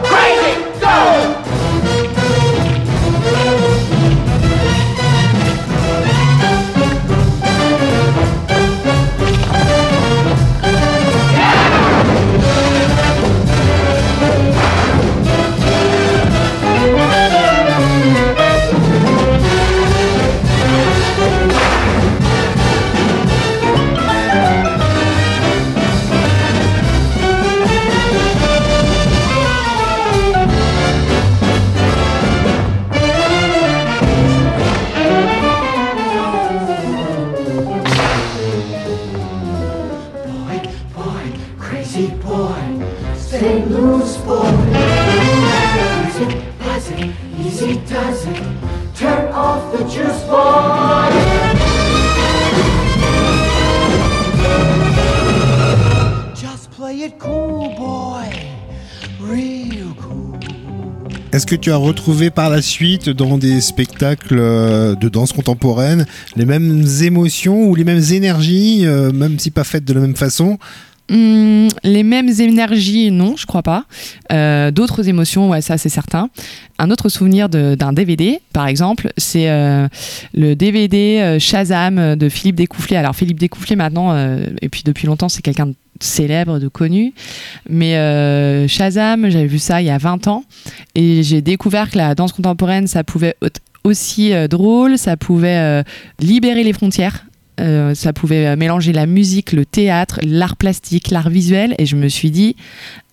Que 61.50 61.56
tu 61.56 61.72
as 61.72 61.76
retrouvé 61.76 62.30
par 62.30 62.48
la 62.48 62.62
suite 62.62 63.10
dans 63.10 63.36
des 63.36 63.60
spectacles 63.60 64.38
euh, 64.38 64.94
de 64.94 65.08
danse 65.08 65.32
contemporaine 65.32 66.06
les 66.36 66.44
mêmes 66.44 66.86
émotions 67.02 67.64
ou 67.68 67.74
les 67.74 67.82
mêmes 67.82 68.04
énergies, 68.12 68.86
euh, 68.86 69.10
même 69.10 69.36
si 69.40 69.50
pas 69.50 69.64
faites 69.64 69.84
de 69.84 69.92
la 69.92 70.00
même 70.00 70.14
façon 70.14 70.58
hmm, 71.10 71.68
les 71.82 72.02
mêmes 72.02 72.28
énergies, 72.28 73.10
non, 73.10 73.36
je 73.36 73.46
crois 73.46 73.62
pas. 73.62 73.84
Euh, 74.32 74.70
d'autres 74.70 75.08
émotions, 75.08 75.50
ouais, 75.50 75.60
ça 75.60 75.76
c'est 75.76 75.88
certain. 75.88 76.30
Un 76.78 76.90
autre 76.90 77.08
souvenir 77.08 77.48
d'un 77.50 77.92
DVD, 77.92 78.40
par 78.54 78.66
exemple, 78.66 79.12
c'est 79.18 79.48
le 80.32 80.54
DVD 80.54 81.36
Shazam 81.38 82.16
de 82.16 82.28
Philippe 82.30 82.56
Découfflé. 82.56 82.96
Alors 82.96 83.14
Philippe 83.14 83.38
Découfflé 83.38 83.76
maintenant, 83.76 84.16
et 84.62 84.68
puis 84.70 84.82
depuis 84.82 85.06
longtemps, 85.06 85.28
c'est 85.28 85.42
quelqu'un 85.42 85.66
de 85.66 85.74
célèbre, 86.00 86.58
de 86.58 86.68
connu. 86.68 87.12
Mais 87.68 87.96
euh, 87.96 88.66
Shazam, 88.68 89.28
j'avais 89.30 89.46
vu 89.46 89.58
ça 89.58 89.80
il 89.80 89.86
y 89.86 89.90
a 89.90 89.98
20 89.98 90.28
ans 90.28 90.44
et 90.94 91.22
j'ai 91.22 91.42
découvert 91.42 91.90
que 91.90 91.98
la 91.98 92.14
danse 92.14 92.32
contemporaine, 92.32 92.86
ça 92.86 93.04
pouvait 93.04 93.36
être 93.42 93.60
aussi 93.84 94.32
euh, 94.32 94.48
drôle, 94.48 94.98
ça 94.98 95.16
pouvait 95.16 95.56
euh, 95.56 95.82
libérer 96.18 96.64
les 96.64 96.72
frontières. 96.72 97.24
Ça 97.94 98.12
pouvait 98.12 98.56
mélanger 98.56 98.92
la 98.92 99.06
musique, 99.06 99.52
le 99.52 99.64
théâtre, 99.64 100.20
l'art 100.22 100.56
plastique, 100.56 101.10
l'art 101.10 101.30
visuel, 101.30 101.74
et 101.78 101.86
je 101.86 101.96
me 101.96 102.08
suis 102.08 102.30
dit, 102.30 102.56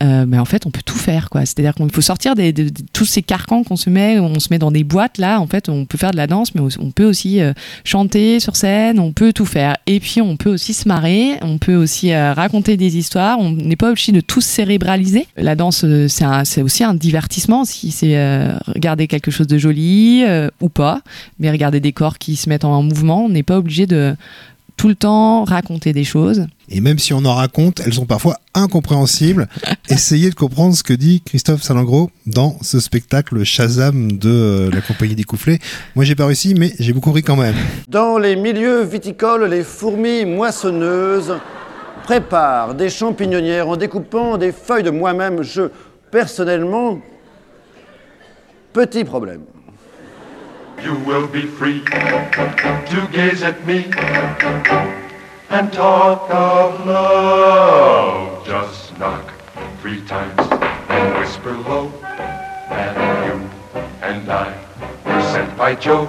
euh, 0.03 0.25
mais 0.27 0.38
en 0.38 0.45
fait, 0.45 0.65
on 0.67 0.71
peut 0.71 0.81
tout 0.86 0.97
faire, 0.97 1.29
quoi. 1.29 1.41
C'est-à-dire 1.41 1.73
qu'il 1.73 1.91
faut 1.91 2.01
sortir 2.01 2.36
de, 2.36 2.53
tous 2.93 3.05
ces 3.05 3.23
carcans 3.23 3.63
qu'on 3.63 3.75
se 3.75 3.89
met, 3.89 4.19
on 4.19 4.39
se 4.39 4.49
met 4.51 4.60
dans 4.60 4.71
des 4.71 4.83
boîtes. 4.83 5.17
Là, 5.17 5.39
en 5.39 5.47
fait, 5.47 5.69
on 5.69 5.86
peut 5.86 5.97
faire 5.97 6.12
de 6.12 6.17
la 6.17 6.27
danse, 6.27 6.53
mais 6.53 6.62
on 6.79 6.91
peut 6.91 7.05
aussi 7.05 7.41
euh, 7.41 7.53
chanter 7.83 8.39
sur 8.39 8.55
scène, 8.55 8.99
on 8.99 9.12
peut 9.12 9.33
tout 9.33 9.45
faire. 9.45 9.75
Et 9.88 9.99
puis, 9.99 10.21
on 10.21 10.38
peut 10.38 10.51
aussi 10.51 10.73
se 10.73 10.88
marrer, 10.88 11.38
on 11.41 11.57
peut 11.57 11.75
aussi 11.75 12.13
euh, 12.13 12.33
raconter 12.33 12.77
des 12.77 12.97
histoires. 12.97 13.39
On 13.39 13.51
n'est 13.51 13.75
pas 13.75 13.89
obligé 13.89 14.12
de 14.12 14.21
tout 14.21 14.41
cérébraliser. 14.41 15.25
La 15.36 15.55
danse, 15.55 15.83
c'est 16.07 16.62
aussi 16.62 16.83
un 16.83 16.93
divertissement, 16.93 17.65
si 17.65 17.91
c'est 17.91 18.17
regarder 18.67 19.07
quelque 19.07 19.31
chose 19.31 19.47
de 19.47 19.57
joli 19.57 20.23
ou 20.62 20.69
pas, 20.69 21.01
mais 21.39 21.49
regarder 21.49 21.79
des 21.79 21.91
corps 21.91 22.17
qui 22.17 22.36
se 22.36 22.49
mettent 22.49 22.65
en 22.65 22.83
mouvement. 22.83 23.25
On 23.25 23.29
n'est 23.29 23.43
pas 23.43 23.57
obligé 23.57 23.88
de 23.88 24.15
tout 24.77 24.87
le 24.87 24.95
temps 24.95 25.43
raconter 25.43 25.91
des 25.91 26.03
choses. 26.03 26.45
Et 26.69 26.81
même 26.81 26.99
si 26.99 27.13
on 27.13 27.25
en 27.25 27.33
raconte, 27.33 27.81
elles 27.83 27.93
sont 27.93 28.05
parfois 28.05 28.37
incompréhensibles. 28.53 29.47
Essayez 29.89 30.29
de 30.29 30.35
comprendre 30.35 30.75
ce 30.75 30.83
que 30.83 30.93
dit 30.93 31.21
Christophe 31.25 31.63
Salengro 31.63 32.11
dans 32.27 32.57
ce 32.61 32.79
spectacle 32.79 33.43
Shazam 33.43 34.11
de 34.13 34.29
euh, 34.29 34.69
la 34.71 34.81
compagnie 34.81 35.15
des 35.15 35.23
Coufflets. 35.23 35.59
Moi, 35.95 36.05
j'ai 36.05 36.15
pas 36.15 36.27
réussi, 36.27 36.53
mais 36.53 36.73
j'ai 36.79 36.93
beaucoup 36.93 37.11
ri 37.11 37.23
quand 37.23 37.35
même. 37.35 37.55
Dans 37.87 38.17
les 38.19 38.35
milieux 38.35 38.83
viticoles, 38.83 39.49
les 39.49 39.63
fourmis 39.63 40.25
moissonneuses 40.25 41.33
préparent 42.03 42.75
des 42.75 42.89
champignonnières 42.89 43.67
en 43.67 43.77
découpant 43.77 44.37
des 44.37 44.51
feuilles 44.51 44.83
de 44.83 44.91
moi-même. 44.91 45.41
Je, 45.41 45.63
personnellement, 46.11 46.99
petit 48.73 49.03
problème. 49.03 49.41
You 50.83 50.95
will 50.99 51.27
be 51.27 51.41
free 51.41 51.83
to 51.83 53.09
gaze 53.11 53.41
at 53.41 53.65
me 53.65 53.85
and 55.49 55.73
talk 55.73 56.29
of 56.29 56.85
love. 56.85 58.45
Just 58.45 58.97
knock 58.99 59.33
three 59.81 60.01
times 60.05 60.39
and 60.89 61.19
whisper 61.19 61.57
low 61.57 61.89
that 62.69 62.95
you 63.25 63.49
and 64.01 64.29
I 64.31 64.53
were 65.05 65.21
sent 65.33 65.57
by 65.57 65.75
Joe. 65.75 66.05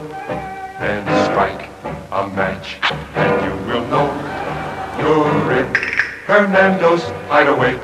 Then 0.78 1.04
strike 1.31 1.68
a 2.12 2.28
match 2.28 2.78
and 3.14 3.44
you 3.44 3.72
will 3.72 3.87
know 3.88 4.09
you're 5.00 5.52
in 5.52 5.74
Hernando's 6.26 7.04
hideaway. 7.28 7.81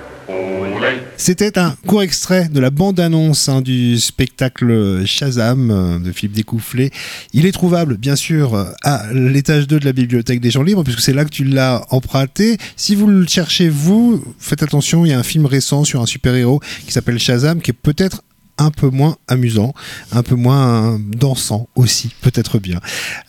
C'était 1.16 1.58
un 1.58 1.76
court 1.86 2.02
extrait 2.02 2.48
de 2.48 2.60
la 2.60 2.70
bande-annonce 2.70 3.48
hein, 3.48 3.60
du 3.60 3.98
spectacle 3.98 5.04
Shazam 5.06 5.70
euh, 5.70 5.98
de 5.98 6.12
Philippe 6.12 6.36
Découfflé. 6.36 6.90
Il 7.32 7.46
est 7.46 7.52
trouvable, 7.52 7.96
bien 7.96 8.16
sûr, 8.16 8.72
à 8.82 9.04
l'étage 9.12 9.66
2 9.66 9.80
de 9.80 9.84
la 9.84 9.92
bibliothèque 9.92 10.40
des 10.40 10.50
gens 10.50 10.62
libres, 10.62 10.82
puisque 10.82 11.00
c'est 11.00 11.12
là 11.12 11.24
que 11.24 11.30
tu 11.30 11.44
l'as 11.44 11.84
emprunté. 11.90 12.58
Si 12.76 12.94
vous 12.94 13.06
le 13.06 13.26
cherchez, 13.26 13.68
vous, 13.68 14.24
faites 14.38 14.62
attention, 14.62 15.04
il 15.06 15.10
y 15.10 15.12
a 15.12 15.18
un 15.18 15.22
film 15.22 15.46
récent 15.46 15.84
sur 15.84 16.02
un 16.02 16.06
super-héros 16.06 16.60
qui 16.86 16.92
s'appelle 16.92 17.18
Shazam, 17.18 17.60
qui 17.60 17.70
est 17.70 17.74
peut-être 17.74 18.22
un 18.58 18.70
peu 18.70 18.88
moins 18.88 19.16
amusant, 19.28 19.74
un 20.12 20.22
peu 20.22 20.34
moins 20.34 20.98
dansant 20.98 21.68
aussi, 21.74 22.10
peut-être 22.20 22.58
bien. 22.58 22.80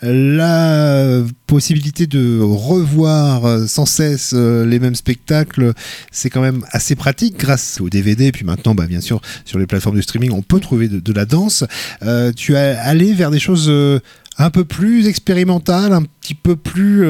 La 0.02 1.22
possibilité 1.48 2.08
de 2.08 2.40
revoir 2.42 3.68
sans 3.68 3.86
cesse 3.86 4.34
euh, 4.34 4.66
les 4.66 4.80
mêmes 4.80 4.96
spectacles, 4.96 5.74
c'est 6.12 6.30
quand 6.30 6.42
même 6.42 6.64
assez 6.72 6.96
pratique 6.96 7.38
grâce 7.38 7.80
au 7.82 7.90
DVD. 7.90 8.26
Et 8.26 8.32
puis 8.32 8.46
maintenant, 8.46 8.76
bah, 8.76 8.88
bien 8.88 9.02
sûr, 9.02 9.22
sur 9.46 9.60
les 9.60 9.68
plateformes 9.68 9.96
de 9.96 10.02
streaming, 10.02 10.32
on 10.32 10.42
peut 10.42 10.60
trouver 10.60 10.88
de, 10.88 11.14
la 11.14 11.26
danse. 11.26 11.64
Euh, 12.04 12.32
tu 12.34 12.54
es 12.54 12.58
allé 12.58 13.14
vers 13.14 13.32
des 13.32 13.40
choses 13.40 13.68
euh, 13.70 14.00
un 14.38 14.50
peu 14.50 14.66
plus 14.66 15.08
expérimentales, 15.08 15.94
un 15.94 16.04
petit 16.04 16.36
peu 16.36 16.56
plus 16.56 17.06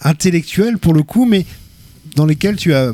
intellectuelles 0.00 0.78
pour 0.78 0.94
le 0.94 1.02
coup, 1.02 1.26
mais 1.26 1.44
dans 2.16 2.24
lesquelles 2.24 2.56
tu 2.56 2.72
as 2.72 2.92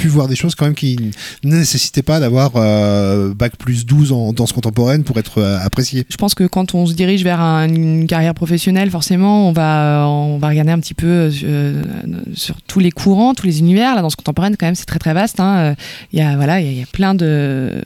pu 0.00 0.08
voir 0.08 0.28
des 0.28 0.36
choses 0.36 0.54
quand 0.54 0.64
même 0.64 0.74
qui 0.74 1.10
ne 1.44 1.56
nécessitaient 1.56 2.02
pas 2.02 2.20
d'avoir 2.20 2.52
euh, 2.56 3.34
bac 3.34 3.56
plus 3.56 3.84
12 3.86 4.12
en 4.12 4.32
danse 4.32 4.52
contemporaine 4.52 5.04
pour 5.04 5.18
être 5.18 5.38
euh, 5.38 5.58
apprécié. 5.62 6.06
Je 6.08 6.16
pense 6.16 6.34
que 6.34 6.44
quand 6.44 6.74
on 6.74 6.86
se 6.86 6.94
dirige 6.94 7.22
vers 7.22 7.40
un- 7.40 7.68
une 7.68 8.06
carrière 8.06 8.34
professionnelle, 8.34 8.90
forcément, 8.90 9.48
on 9.48 9.52
va, 9.52 10.06
on 10.08 10.38
va 10.38 10.48
regarder 10.48 10.72
un 10.72 10.78
petit 10.80 10.94
peu 10.94 11.30
euh, 11.44 11.82
sur 12.34 12.56
tous 12.62 12.80
les 12.80 12.90
courants, 12.90 13.34
tous 13.34 13.46
les 13.46 13.58
univers. 13.58 13.94
La 13.94 14.02
danse 14.02 14.16
contemporaine, 14.16 14.56
quand 14.58 14.66
même, 14.66 14.74
c'est 14.74 14.86
très 14.86 14.98
très 14.98 15.12
vaste. 15.14 15.38
hein. 15.40 15.56
Euh, 15.58 15.74
Il 16.12 16.18
y 16.20 16.34
voilà, 16.36 16.60
y, 16.60 16.82
a 16.82 16.86
plein 16.86 17.14
de 17.14 17.82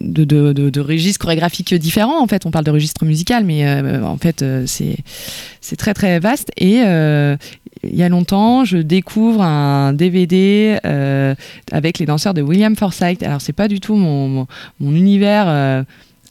de, 0.00 0.24
de, 0.24 0.52
de- 0.52 0.80
registres 0.80 1.20
chorégraphiques 1.20 1.74
différents. 1.74 2.22
En 2.22 2.26
fait, 2.26 2.46
on 2.46 2.50
parle 2.50 2.64
de 2.64 2.70
registre 2.70 3.04
musical, 3.04 3.44
mais 3.44 3.66
euh, 3.66 4.02
en 4.04 4.16
fait, 4.16 4.42
euh, 4.42 4.64
c'est 4.66 5.76
très 5.76 5.94
très 5.94 6.18
vaste. 6.20 6.50
Et 6.56 6.82
euh, 6.84 7.36
il 7.82 7.96
y 7.96 8.02
a 8.02 8.08
longtemps, 8.08 8.64
je 8.64 8.78
découvre 8.78 9.42
un 9.42 9.92
DVD 9.92 10.78
euh, 10.84 11.34
avec 11.72 11.98
les 11.98 12.06
danseurs 12.06 12.34
de 12.34 12.42
William 12.42 12.76
Forsythe. 12.76 13.22
Alors, 13.22 13.40
c'est 13.40 13.52
pas 13.52 13.68
du 13.68 13.80
tout 13.80 13.94
mon, 13.94 14.46
mon, 14.80 14.94
univers 14.94 15.48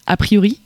a 0.06 0.16
priori. 0.16 0.60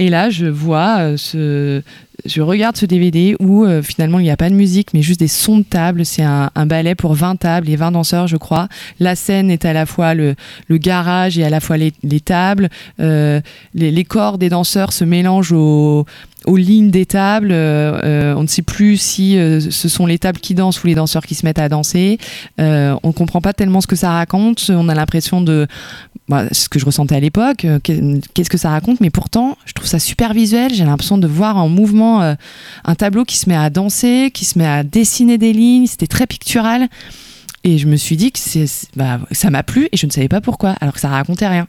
Et 0.00 0.08
là, 0.08 0.30
je 0.30 0.46
vois 0.46 1.14
euh, 1.34 1.82
je 2.24 2.40
regarde 2.40 2.74
ce 2.76 2.86
DVD 2.86 3.36
où 3.38 3.64
euh, 3.64 3.82
finalement 3.82 4.18
il 4.18 4.22
n'y 4.22 4.30
a 4.30 4.36
pas 4.36 4.48
de 4.48 4.54
musique, 4.54 4.94
mais 4.94 5.02
juste 5.02 5.20
des 5.20 5.28
sons 5.28 5.58
de 5.58 5.62
table. 5.62 6.06
C'est 6.06 6.22
un, 6.22 6.50
ballet 6.64 6.94
pour 6.94 7.12
20 7.12 7.36
tables 7.36 7.68
et 7.68 7.76
20 7.76 7.92
danseurs, 7.92 8.26
je 8.26 8.38
crois. 8.38 8.68
La 8.98 9.14
scène 9.14 9.50
est 9.50 9.66
à 9.66 9.74
la 9.74 9.84
fois 9.84 10.14
le, 10.14 10.36
garage 10.70 11.38
et 11.38 11.44
à 11.44 11.50
la 11.50 11.60
fois 11.60 11.76
les, 11.76 11.92
les 12.02 12.20
tables. 12.20 12.70
Euh, 12.98 13.42
les, 13.74 13.90
les 13.90 14.04
corps 14.04 14.38
des 14.38 14.48
danseurs 14.48 14.94
se 14.94 15.04
mélangent 15.04 15.52
aux, 15.52 16.06
lignes 16.46 16.90
des 16.90 17.04
tables. 17.04 17.52
On 17.52 18.42
ne 18.42 18.46
sait 18.46 18.62
plus 18.62 18.96
si 18.96 19.34
ce 19.34 19.88
sont 19.90 20.06
les 20.06 20.18
tables 20.18 20.40
qui 20.40 20.54
dansent 20.54 20.82
ou 20.82 20.86
les 20.86 20.94
danseurs 20.94 21.26
qui 21.26 21.34
se 21.34 21.44
mettent 21.44 21.58
à 21.58 21.68
danser. 21.68 22.18
On 22.58 23.12
comprend 23.12 23.42
pas 23.42 23.52
tellement 23.52 23.82
ce 23.82 23.86
que 23.86 23.96
ça 23.96 24.12
raconte. 24.12 24.70
On 24.70 24.88
a 24.88 24.94
l'impression 24.94 25.42
de 25.42 25.66
bah, 26.30 26.44
ce 26.52 26.68
que 26.70 26.78
je 26.78 26.86
ressentais 26.86 27.16
à 27.16 27.20
l'époque. 27.20 27.64
euh, 27.66 27.78
qu'est- 27.82 28.00
Qu'est-ce 28.32 28.48
que 28.48 28.56
ça 28.56 28.70
raconte 28.70 29.00
Mais 29.00 29.10
pourtant, 29.10 29.58
je 29.66 29.72
trouve 29.74 29.88
ça 29.88 29.98
super 29.98 30.32
visuel. 30.32 30.72
J'ai 30.72 30.84
l'impression 30.84 31.18
de 31.18 31.26
voir 31.26 31.56
en 31.58 31.68
mouvement 31.68 32.22
euh, 32.22 32.34
un 32.84 32.94
tableau 32.94 33.24
qui 33.24 33.36
se 33.36 33.48
met 33.48 33.56
à 33.56 33.68
danser, 33.68 34.30
qui 34.32 34.44
se 34.46 34.58
met 34.58 34.66
à 34.66 34.82
dessiner 34.84 35.36
des 35.36 35.52
lignes. 35.52 35.86
C'était 35.86 36.06
très 36.06 36.26
pictural. 36.26 36.88
Et 37.62 37.76
je 37.76 37.86
me 37.86 37.96
suis 37.96 38.16
dit 38.16 38.32
que 38.32 38.38
bah, 38.96 39.20
ça 39.32 39.50
m'a 39.50 39.62
plu 39.62 39.88
et 39.92 39.96
je 39.96 40.06
ne 40.06 40.10
savais 40.10 40.28
pas 40.28 40.40
pourquoi, 40.40 40.70
alors 40.80 40.94
que 40.94 41.00
ça 41.00 41.08
racontait 41.08 41.46
rien. 41.46 41.66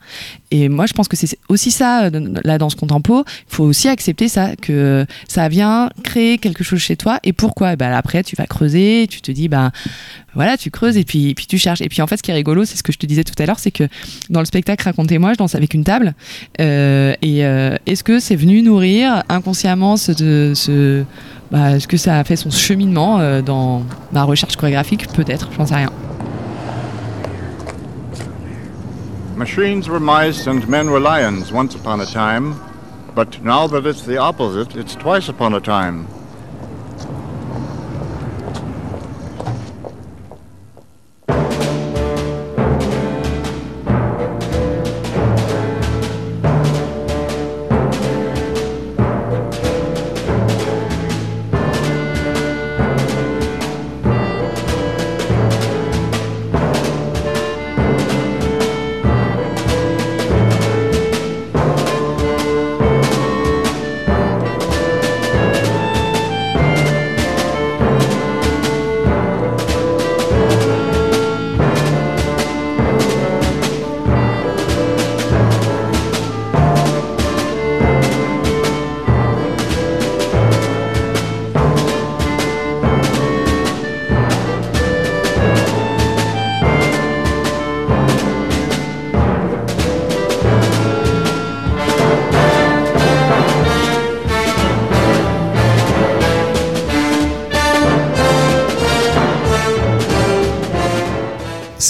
Et 0.49 0.69
moi, 0.69 0.85
je 0.85 0.93
pense 0.93 1.09
que 1.09 1.17
c'est 1.17 1.37
aussi 1.49 1.69
ça, 1.69 2.05
euh, 2.05 2.33
la 2.45 2.57
danse 2.57 2.75
contempo. 2.75 3.25
Il 3.27 3.55
faut 3.55 3.65
aussi 3.65 3.89
accepter 3.89 4.29
ça, 4.29 4.55
que 4.55 5.05
ça 5.27 5.49
vient 5.49 5.89
créer 6.03 6.37
quelque 6.37 6.63
chose 6.63 6.79
chez 6.79 6.95
toi. 6.95 7.19
Et 7.23 7.33
pourquoi? 7.33 7.73
Et 7.73 7.75
bah, 7.75 7.95
Après, 7.97 8.23
tu 8.23 8.37
vas 8.37 8.45
creuser, 8.45 9.07
tu 9.09 9.21
te 9.21 9.31
dis, 9.31 9.49
bah, 9.49 9.71
voilà, 10.33 10.57
tu 10.57 10.71
creuses 10.71 10.97
et 10.97 11.03
puis, 11.03 11.33
puis 11.35 11.45
tu 11.45 11.57
cherches. 11.57 11.81
Et 11.81 11.89
puis 11.89 12.01
en 12.01 12.07
fait, 12.07 12.17
ce 12.17 12.23
qui 12.23 12.31
est 12.31 12.33
rigolo, 12.33 12.63
c'est 12.63 12.77
ce 12.77 12.83
que 12.83 12.93
je 12.93 12.97
te 12.97 13.05
disais 13.05 13.23
tout 13.23 13.33
à 13.37 13.45
l'heure, 13.45 13.59
c'est 13.59 13.71
que 13.71 13.87
dans 14.29 14.39
le 14.39 14.45
spectacle 14.45 14.83
Racontez-moi, 14.83 15.33
je 15.33 15.37
danse 15.37 15.55
avec 15.55 15.73
une 15.73 15.83
table. 15.83 16.13
Euh, 16.59 17.13
et 17.21 17.45
euh, 17.45 17.75
est-ce 17.85 18.03
que 18.03 18.19
c'est 18.19 18.35
venu 18.35 18.61
nourrir 18.61 19.23
inconsciemment 19.29 19.97
ce, 19.97 20.13
ce, 20.55 21.03
bah, 21.51 21.71
est-ce 21.71 21.87
que 21.87 21.97
ça 21.97 22.17
a 22.17 22.23
fait 22.23 22.37
son 22.37 22.49
cheminement 22.49 23.19
euh, 23.19 23.41
dans 23.41 23.83
ma 24.13 24.23
recherche 24.23 24.55
chorégraphique? 24.55 25.07
Peut-être, 25.13 25.49
j'en 25.57 25.65
sais 25.65 25.75
rien. 25.75 25.89
Machines 29.35 29.87
were 29.89 29.99
mice 29.99 30.47
and 30.47 30.67
men 30.69 30.89
were 30.89 30.99
lions 31.01 31.51
once 31.51 31.75
upon 31.75 31.99
a 31.99 32.05
time, 32.05 32.55
but 33.15 33.43
now 33.43 33.67
that 33.67 33.85
it's 33.85 34.03
the 34.03 34.17
opposite, 34.17 34.75
it's 34.75 34.95
twice 34.95 35.29
upon 35.29 35.53
a 35.53 35.59
time. 35.59 36.05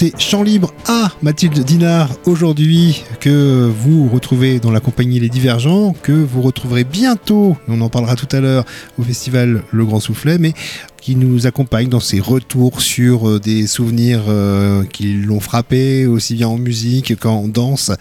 C'est 0.01 0.19
Chant 0.19 0.41
Libre 0.41 0.73
à 0.87 1.11
Mathilde 1.21 1.59
Dinard 1.63 2.09
aujourd'hui 2.25 3.03
que 3.19 3.69
vous 3.71 4.09
retrouvez 4.09 4.59
dans 4.59 4.71
la 4.71 4.79
compagnie 4.79 5.19
Les 5.19 5.29
Divergents, 5.29 5.93
que 6.01 6.11
vous 6.11 6.41
retrouverez 6.41 6.83
bientôt, 6.83 7.55
on 7.67 7.81
en 7.81 7.89
parlera 7.89 8.15
tout 8.15 8.27
à 8.35 8.39
l'heure, 8.39 8.65
au 8.97 9.03
festival 9.03 9.61
Le 9.69 9.85
Grand 9.85 9.99
Soufflet, 9.99 10.39
mais 10.39 10.53
qui 10.99 11.15
nous 11.15 11.45
accompagne 11.45 11.87
dans 11.87 11.99
ses 11.99 12.19
retours 12.19 12.81
sur 12.81 13.29
euh, 13.29 13.39
des 13.39 13.67
souvenirs 13.67 14.23
euh, 14.27 14.83
qui 14.85 15.13
l'ont 15.13 15.39
frappé, 15.39 16.07
aussi 16.07 16.33
bien 16.33 16.47
en 16.47 16.57
musique 16.57 17.19
qu'en 17.19 17.47
danse. 17.47 17.91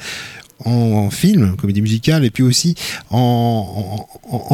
En, 0.65 0.71
en 0.71 1.11
film, 1.11 1.57
comédie 1.57 1.83
musicale, 1.83 2.25
et 2.25 2.31
puis 2.31 2.43
aussi 2.43 2.75
en, 3.11 4.07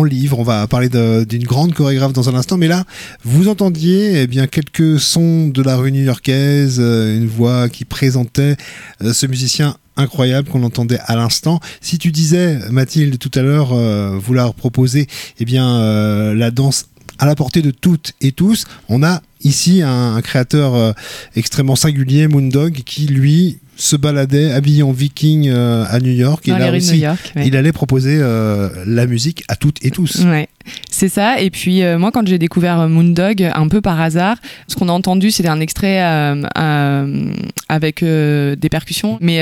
livre. 0.05 0.39
On 0.39 0.43
va 0.43 0.67
parler 0.67 0.89
d'une 0.89 1.45
grande 1.45 1.75
chorégraphe 1.75 2.13
dans 2.13 2.29
un 2.29 2.35
instant, 2.35 2.57
mais 2.57 2.69
là, 2.69 2.85
vous 3.25 3.49
entendiez 3.49 4.23
eh 4.23 4.27
bien 4.27 4.47
quelques 4.47 5.01
sons 5.01 5.49
de 5.49 5.63
la 5.63 5.77
rue 5.77 5.93
new-yorkaise, 5.93 6.77
euh, 6.79 7.17
une 7.17 7.27
voix 7.27 7.69
qui 7.69 7.85
présentait 7.85 8.57
euh, 9.03 9.13
ce 9.13 9.27
musicien 9.27 9.77
incroyable 9.97 10.49
qu'on 10.49 10.63
entendait 10.63 10.99
à 11.07 11.17
l'instant. 11.17 11.61
Si 11.81 11.99
tu 11.99 12.13
disais, 12.13 12.59
Mathilde, 12.71 13.19
tout 13.19 13.31
à 13.35 13.43
l'heure, 13.43 13.73
euh, 13.73 14.19
vouloir 14.19 14.55
proposer 14.55 15.07
eh 15.41 15.45
bien, 15.45 16.35
la 16.35 16.51
danse 16.51 16.87
à 17.19 17.25
la 17.25 17.35
portée 17.35 17.63
de 17.63 17.71
toutes 17.71 18.13
et 18.21 18.33
tous, 18.33 18.67
on 18.91 19.03
a 19.03 19.23
ici 19.41 19.81
un, 19.83 20.21
créateur 20.21 20.95
extrêmement 21.35 21.77
singulier, 21.77 22.29
Moondog, 22.29 22.83
qui 22.85 23.07
lui 23.07 23.59
se 23.77 23.95
baladait 23.95 24.53
habillé 24.53 24.83
en 24.83 24.91
viking 24.91 25.49
euh, 25.49 25.85
à 25.89 26.01
New 26.01 26.13
York. 26.13 26.49
Et 26.49 26.51
là 26.51 26.75
aussi, 26.75 26.95
New 26.95 27.01
York. 27.03 27.33
ouais. 27.37 27.47
il 27.47 27.57
allait 27.57 27.73
proposer 27.73 28.19
euh, 28.21 28.71
la 28.87 29.07
musique 29.07 29.45
à 29.49 29.57
toutes 29.57 29.85
et 29.85 29.91
tous. 29.91 30.25
Ouais, 30.25 30.49
c'est 30.91 31.11
ça. 31.11 31.41
Et 31.41 31.51
puis 31.51 31.83
euh, 31.83 31.99
moi, 31.99 32.11
quand 32.11 32.27
j'ai 32.27 32.39
découvert 32.39 32.89
Moondog, 32.89 33.43
un 33.43 33.69
peu 33.69 33.83
par 33.83 34.01
hasard, 34.01 34.39
ce 34.67 34.77
qu'on 34.77 34.89
a 34.89 34.93
entendu, 34.93 35.31
c'était 35.31 35.51
un 35.51 35.61
extrait 35.61 36.01
avec 37.69 38.03
des 38.03 38.69
percussions, 38.71 39.19
mais 39.21 39.37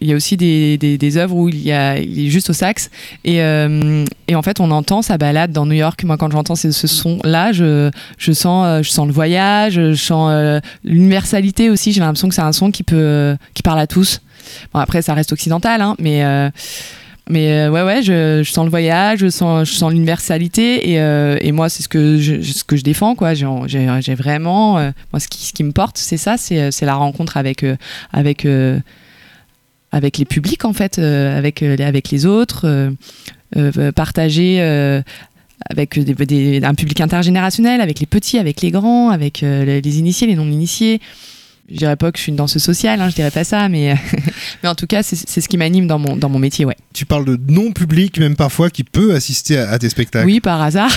il 0.00 0.08
y 0.08 0.12
a 0.12 0.16
aussi 0.16 0.36
des, 0.36 0.76
des, 0.76 0.98
des 0.98 1.16
œuvres 1.16 1.36
où 1.36 1.48
il, 1.48 1.62
y 1.62 1.72
a, 1.72 1.98
il 1.98 2.26
est 2.26 2.30
juste 2.30 2.50
au 2.50 2.52
sax. 2.52 2.90
Et, 3.24 3.36
et 3.36 4.34
en 4.34 4.42
fait, 4.42 4.58
on 4.60 4.70
entend 4.72 5.02
sa 5.02 5.16
balade 5.16 5.52
dans 5.52 5.66
New 5.66 5.74
York. 5.74 6.02
Moi, 6.02 6.16
quand 6.16 6.30
j'entends 6.30 6.56
ce, 6.56 6.72
ce 6.72 6.86
son-là, 6.88 7.52
je, 7.52 7.90
je, 8.18 8.32
sens, 8.32 8.82
je 8.82 8.90
sens 8.90 9.06
le 9.06 9.12
voyage, 9.12 9.74
je 9.74 9.94
sens 9.94 10.60
l'universalité 10.84 11.70
aussi. 11.70 11.92
J'ai 11.92 12.00
l'impression 12.00 12.28
que 12.28 12.34
c'est 12.34 12.40
un 12.42 12.52
son 12.52 12.70
qui, 12.72 12.82
peut, 12.82 13.36
qui 13.60 13.62
parle 13.62 13.78
à 13.78 13.86
tous. 13.86 14.22
Bon, 14.72 14.80
après, 14.80 15.02
ça 15.02 15.12
reste 15.14 15.32
occidental, 15.32 15.82
hein, 15.82 15.94
mais. 15.98 16.24
euh, 16.24 16.50
mais 17.28 17.52
euh, 17.52 17.70
ouais, 17.70 17.82
ouais, 17.82 18.02
je, 18.02 18.42
sens 18.42 18.64
le 18.64 18.70
voyage, 18.70 19.20
je 19.20 19.28
sens, 19.28 19.92
l'universalité 19.92 20.90
et, 20.90 21.00
euh, 21.00 21.36
et 21.40 21.52
moi, 21.52 21.68
c'est 21.68 21.84
ce 21.84 21.88
que 21.88 22.18
je, 22.18 22.42
ce 22.42 22.64
que 22.64 22.76
je 22.76 22.82
défends, 22.82 23.14
quoi. 23.14 23.34
J'ai 23.34 24.14
vraiment, 24.16 24.78
euh, 24.78 24.90
moi, 25.12 25.20
ce 25.20 25.28
qui, 25.28 25.46
ce 25.46 25.52
qui 25.52 25.62
me 25.62 25.70
porte, 25.70 25.96
c'est 25.96 26.16
ça, 26.16 26.36
c'est 26.36 26.82
la 26.82 26.94
rencontre 26.96 27.36
avec, 27.36 27.64
avec, 28.12 28.48
avec 29.92 30.18
les 30.18 30.24
publics, 30.24 30.64
en 30.64 30.72
fait, 30.72 30.98
avec, 30.98 31.62
avec 31.62 32.10
les 32.10 32.26
autres, 32.26 32.90
partager. 33.94 34.60
avec 35.68 36.00
des, 36.00 36.64
un 36.64 36.74
public 36.74 37.00
intergénérationnel, 37.00 37.80
avec 37.80 38.00
les 38.00 38.06
petits, 38.06 38.38
avec 38.38 38.60
les 38.60 38.72
grands, 38.72 39.10
avec 39.10 39.42
les 39.42 39.98
initiés, 40.00 40.26
les 40.26 40.34
non-initiés. 40.34 41.00
Je 41.70 41.76
dirais 41.76 41.96
pas 41.96 42.10
que 42.10 42.18
je 42.18 42.22
suis 42.24 42.30
une 42.30 42.36
danseuse 42.36 42.62
sociale, 42.62 43.00
hein, 43.00 43.08
je 43.08 43.14
dirais 43.14 43.30
pas 43.30 43.44
ça, 43.44 43.68
mais, 43.68 43.94
mais 44.62 44.68
en 44.68 44.74
tout 44.74 44.86
cas, 44.86 45.02
c'est 45.02 45.40
ce 45.40 45.48
qui 45.48 45.56
m'anime 45.56 45.86
dans 45.86 45.98
mon, 45.98 46.16
dans 46.16 46.28
mon 46.28 46.38
métier, 46.38 46.64
ouais. 46.64 46.76
Tu 46.92 47.06
parles 47.06 47.24
de 47.24 47.38
non-public, 47.48 48.18
même 48.18 48.36
parfois, 48.36 48.70
qui 48.70 48.84
peut 48.84 49.14
assister 49.14 49.58
à, 49.58 49.70
à 49.70 49.78
tes 49.78 49.88
spectacles. 49.88 50.26
Oui, 50.26 50.40
par 50.40 50.60
hasard. 50.60 50.90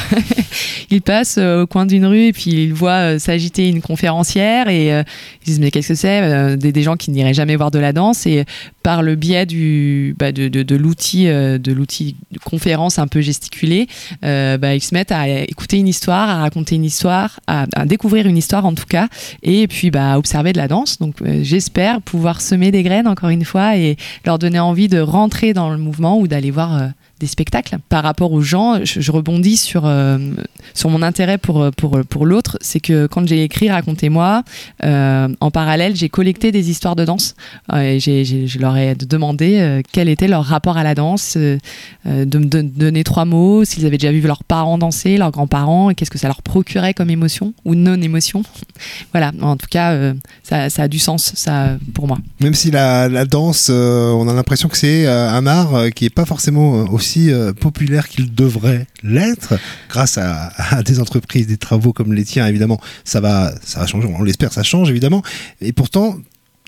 il 0.90 1.02
passe 1.02 1.38
euh, 1.38 1.64
au 1.64 1.68
coin 1.68 1.86
d'une 1.86 2.06
rue 2.06 2.28
et 2.28 2.34
puis 2.34 2.52
il 2.52 2.74
voit 2.74 3.14
euh, 3.16 3.20
s'agiter 3.20 3.68
une 3.68 3.82
conférencière 3.82 4.70
et 4.70 4.94
euh, 4.94 5.04
ils 5.42 5.46
disent 5.46 5.60
mais 5.60 5.72
qu'est-ce 5.72 5.90
que 5.90 5.96
c'est 5.96 6.22
Euh, 6.24 6.56
des, 6.56 6.72
des 6.72 6.82
gens 6.84 6.96
qui 6.96 7.12
n'iraient 7.12 7.34
jamais 7.34 7.56
voir 7.56 7.72
de 7.72 7.80
la 7.80 7.94
danse 7.94 8.26
et 8.26 8.46
par 8.82 9.02
le 9.02 9.16
biais 9.16 9.46
du 9.46 10.16
bah, 10.20 10.32
de, 10.32 10.48
de, 10.48 10.64
de 10.64 10.76
l'outil 10.76 11.26
de 11.26 11.72
l'outil 11.72 12.16
conférence 12.44 13.00
un 13.00 13.08
peu 13.08 13.22
gesticulé, 13.22 13.88
bah, 14.22 14.76
ils 14.76 14.82
se 14.84 14.94
mettent 14.94 15.12
à 15.12 15.28
écouter 15.28 15.78
une 15.78 15.88
histoire, 15.88 16.30
à 16.30 16.42
raconter 16.42 16.76
une 16.76 16.86
histoire, 16.86 17.40
à, 17.48 17.66
à 17.76 17.86
découvrir 17.86 18.28
une 18.28 18.38
histoire 18.38 18.66
en 18.66 18.74
tout 18.74 18.86
cas 18.86 19.08
et 19.42 19.68
puis 19.68 19.90
bah, 19.92 20.14
à 20.14 20.18
observer 20.18 20.54
de 20.54 20.58
danse. 20.68 21.00
Donc 21.00 21.22
euh, 21.22 21.40
j'espère 21.44 22.02
pouvoir 22.02 22.42
semer 22.42 22.72
des 22.72 22.84
graines 22.84 23.08
encore 23.08 23.30
une 23.30 23.46
fois 23.46 23.78
et 23.78 23.98
leur 24.26 24.40
donner 24.40 24.60
envie 24.60 24.88
de 24.88 25.00
rentrer 25.00 25.54
dans 25.54 25.70
le 25.70 25.78
mouvement 25.78 26.20
ou 26.20 26.28
d'aller 26.28 26.52
voir 26.52 26.76
euh, 26.76 26.88
des 27.24 27.28
spectacles. 27.28 27.78
Par 27.90 28.04
rapport 28.04 28.32
aux 28.34 28.42
gens, 28.42 28.84
je, 28.84 29.12
rebondis 29.12 29.58
sur, 29.58 29.84
euh, 29.86 30.18
sur 30.74 30.90
mon 30.90 31.02
intérêt 31.02 31.38
pour, 31.38 31.70
pour, 31.78 32.00
pour 32.08 32.26
l'autre. 32.26 32.58
C'est 32.62 32.80
que 32.80 33.08
quand 33.08 33.28
j'ai 33.28 33.44
écrit 33.44 33.70
Racontez-moi, 33.70 34.44
euh, 34.84 35.30
en 35.40 35.52
parallèle, 35.52 35.96
j'ai 35.96 36.10
collecté 36.10 36.52
des 36.52 36.70
histoires 36.70 36.96
de 36.96 37.06
danse. 37.06 37.36
Euh, 37.72 37.98
et 38.06 38.26
je 38.26 38.60
leur 38.60 38.76
ai 38.78 38.96
demandé 38.96 39.60
euh, 39.60 39.82
quel 39.92 40.10
était 40.10 40.28
leur 40.28 40.44
rapport 40.44 40.78
à 40.78 40.84
la 40.84 40.96
danse, 40.96 41.36
euh, 41.38 41.58
euh, 42.08 42.26
de 42.26 42.38
me 42.38 42.46
don- 42.46 42.70
donner 42.76 43.04
trois 43.04 43.26
mots, 43.26 43.64
s'ils 43.64 43.86
avaient 43.86 43.98
déjà 43.98 44.12
vu 44.12 44.22
leurs 44.22 44.44
parents 44.44 44.78
danser, 44.78 45.18
leurs 45.18 45.32
grands-parents, 45.32 45.90
et 45.90 45.96
qu'est-ce 45.96 46.12
que 46.12 46.20
ça 46.20 46.28
leur 46.28 46.42
procurait 46.42 46.94
comme 46.94 47.10
émotion 47.10 47.54
ou 47.66 47.76
non-émotion. 47.76 48.44
voilà, 49.14 49.32
en 49.42 49.56
tout 49.56 49.68
cas, 49.70 49.94
euh, 49.94 50.14
ça, 50.44 50.70
ça 50.70 50.84
a 50.84 50.88
du 50.88 51.00
sens 51.00 51.32
ça, 51.36 51.78
pour 51.94 52.08
moi. 52.08 52.18
Même 52.42 52.54
si 52.54 52.72
la, 52.72 53.08
la 53.10 53.26
danse, 53.26 53.68
euh, 53.70 54.12
on 54.12 54.28
a 54.28 54.34
l'impression 54.34 54.68
que 54.70 54.78
c'est 54.78 55.06
euh, 55.06 55.30
un 55.30 55.48
art 55.48 55.76
euh, 55.76 55.90
qui 55.90 56.06
est 56.06 56.10
pas 56.14 56.26
forcément 56.26 56.82
euh, 56.82 56.86
euh, 57.18 57.54
populaire 57.54 58.08
qu'il 58.08 58.34
devrait 58.34 58.88
l'être, 59.04 59.56
grâce 59.90 60.18
à, 60.18 60.52
des 60.84 61.00
entreprises, 61.00 61.48
des 61.48 61.58
travaux 61.58 61.94
comme 61.94 62.14
les 62.14 62.26
tiens, 62.26 62.48
évidemment, 62.48 62.80
ça 63.04 63.22
va, 63.22 63.54
ça 63.64 63.80
va 63.80 63.88
changer, 63.88 64.08
on 64.08 64.24
l'espère, 64.24 64.54
ça 64.54 64.64
change 64.64 64.90
évidemment. 64.90 65.24
Et 65.62 65.74
pourtant, 65.74 66.18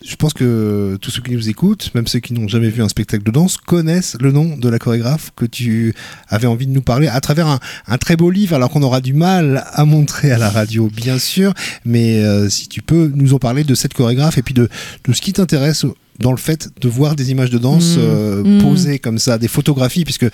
je 0.03 0.15
pense 0.15 0.33
que 0.33 0.97
tous 1.01 1.09
ceux 1.09 1.21
qui 1.21 1.31
nous 1.31 1.49
écoutent, 1.49 1.91
même 1.95 2.05
ceux 2.05 2.19
qui 2.19 2.33
n'ont 2.33 2.47
jamais 2.47 2.69
vu 2.69 2.83
un 2.83 2.89
spectacle 2.89 3.23
de 3.23 3.31
danse, 3.31 3.57
connaissent 3.57 4.17
le 4.19 4.31
nom 4.31 4.57
de 4.57 4.69
la 4.69 4.77
chorégraphe 4.77 5.31
que 5.35 5.45
tu 5.45 5.93
avais 6.27 6.47
envie 6.47 6.67
de 6.67 6.71
nous 6.71 6.81
parler 6.81 7.07
à 7.07 7.21
travers 7.21 7.47
un, 7.47 7.59
un 7.87 7.97
très 7.97 8.15
beau 8.15 8.29
livre, 8.29 8.55
alors 8.55 8.69
qu'on 8.69 8.83
aura 8.83 9.01
du 9.01 9.13
mal 9.13 9.63
à 9.71 9.85
montrer 9.85 10.31
à 10.31 10.37
la 10.37 10.49
radio, 10.49 10.89
bien 10.89 11.17
sûr, 11.17 11.53
mais 11.85 12.23
euh, 12.23 12.49
si 12.49 12.67
tu 12.67 12.81
peux 12.81 13.11
nous 13.15 13.33
en 13.33 13.39
parler 13.39 13.63
de 13.63 13.73
cette 13.73 13.93
chorégraphe 13.93 14.37
et 14.37 14.41
puis 14.41 14.53
de, 14.53 14.69
de 15.07 15.13
ce 15.13 15.21
qui 15.21 15.33
t'intéresse 15.33 15.85
dans 16.19 16.31
le 16.31 16.37
fait 16.37 16.69
de 16.81 16.87
voir 16.89 17.15
des 17.15 17.31
images 17.31 17.49
de 17.49 17.57
danse 17.57 17.95
Mmh. 17.97 17.99
euh, 17.99 18.43
Mmh. 18.43 18.61
posées 18.61 18.99
comme 18.99 19.19
ça, 19.19 19.37
des 19.37 19.47
photographies, 19.47 20.03
puisque 20.03 20.27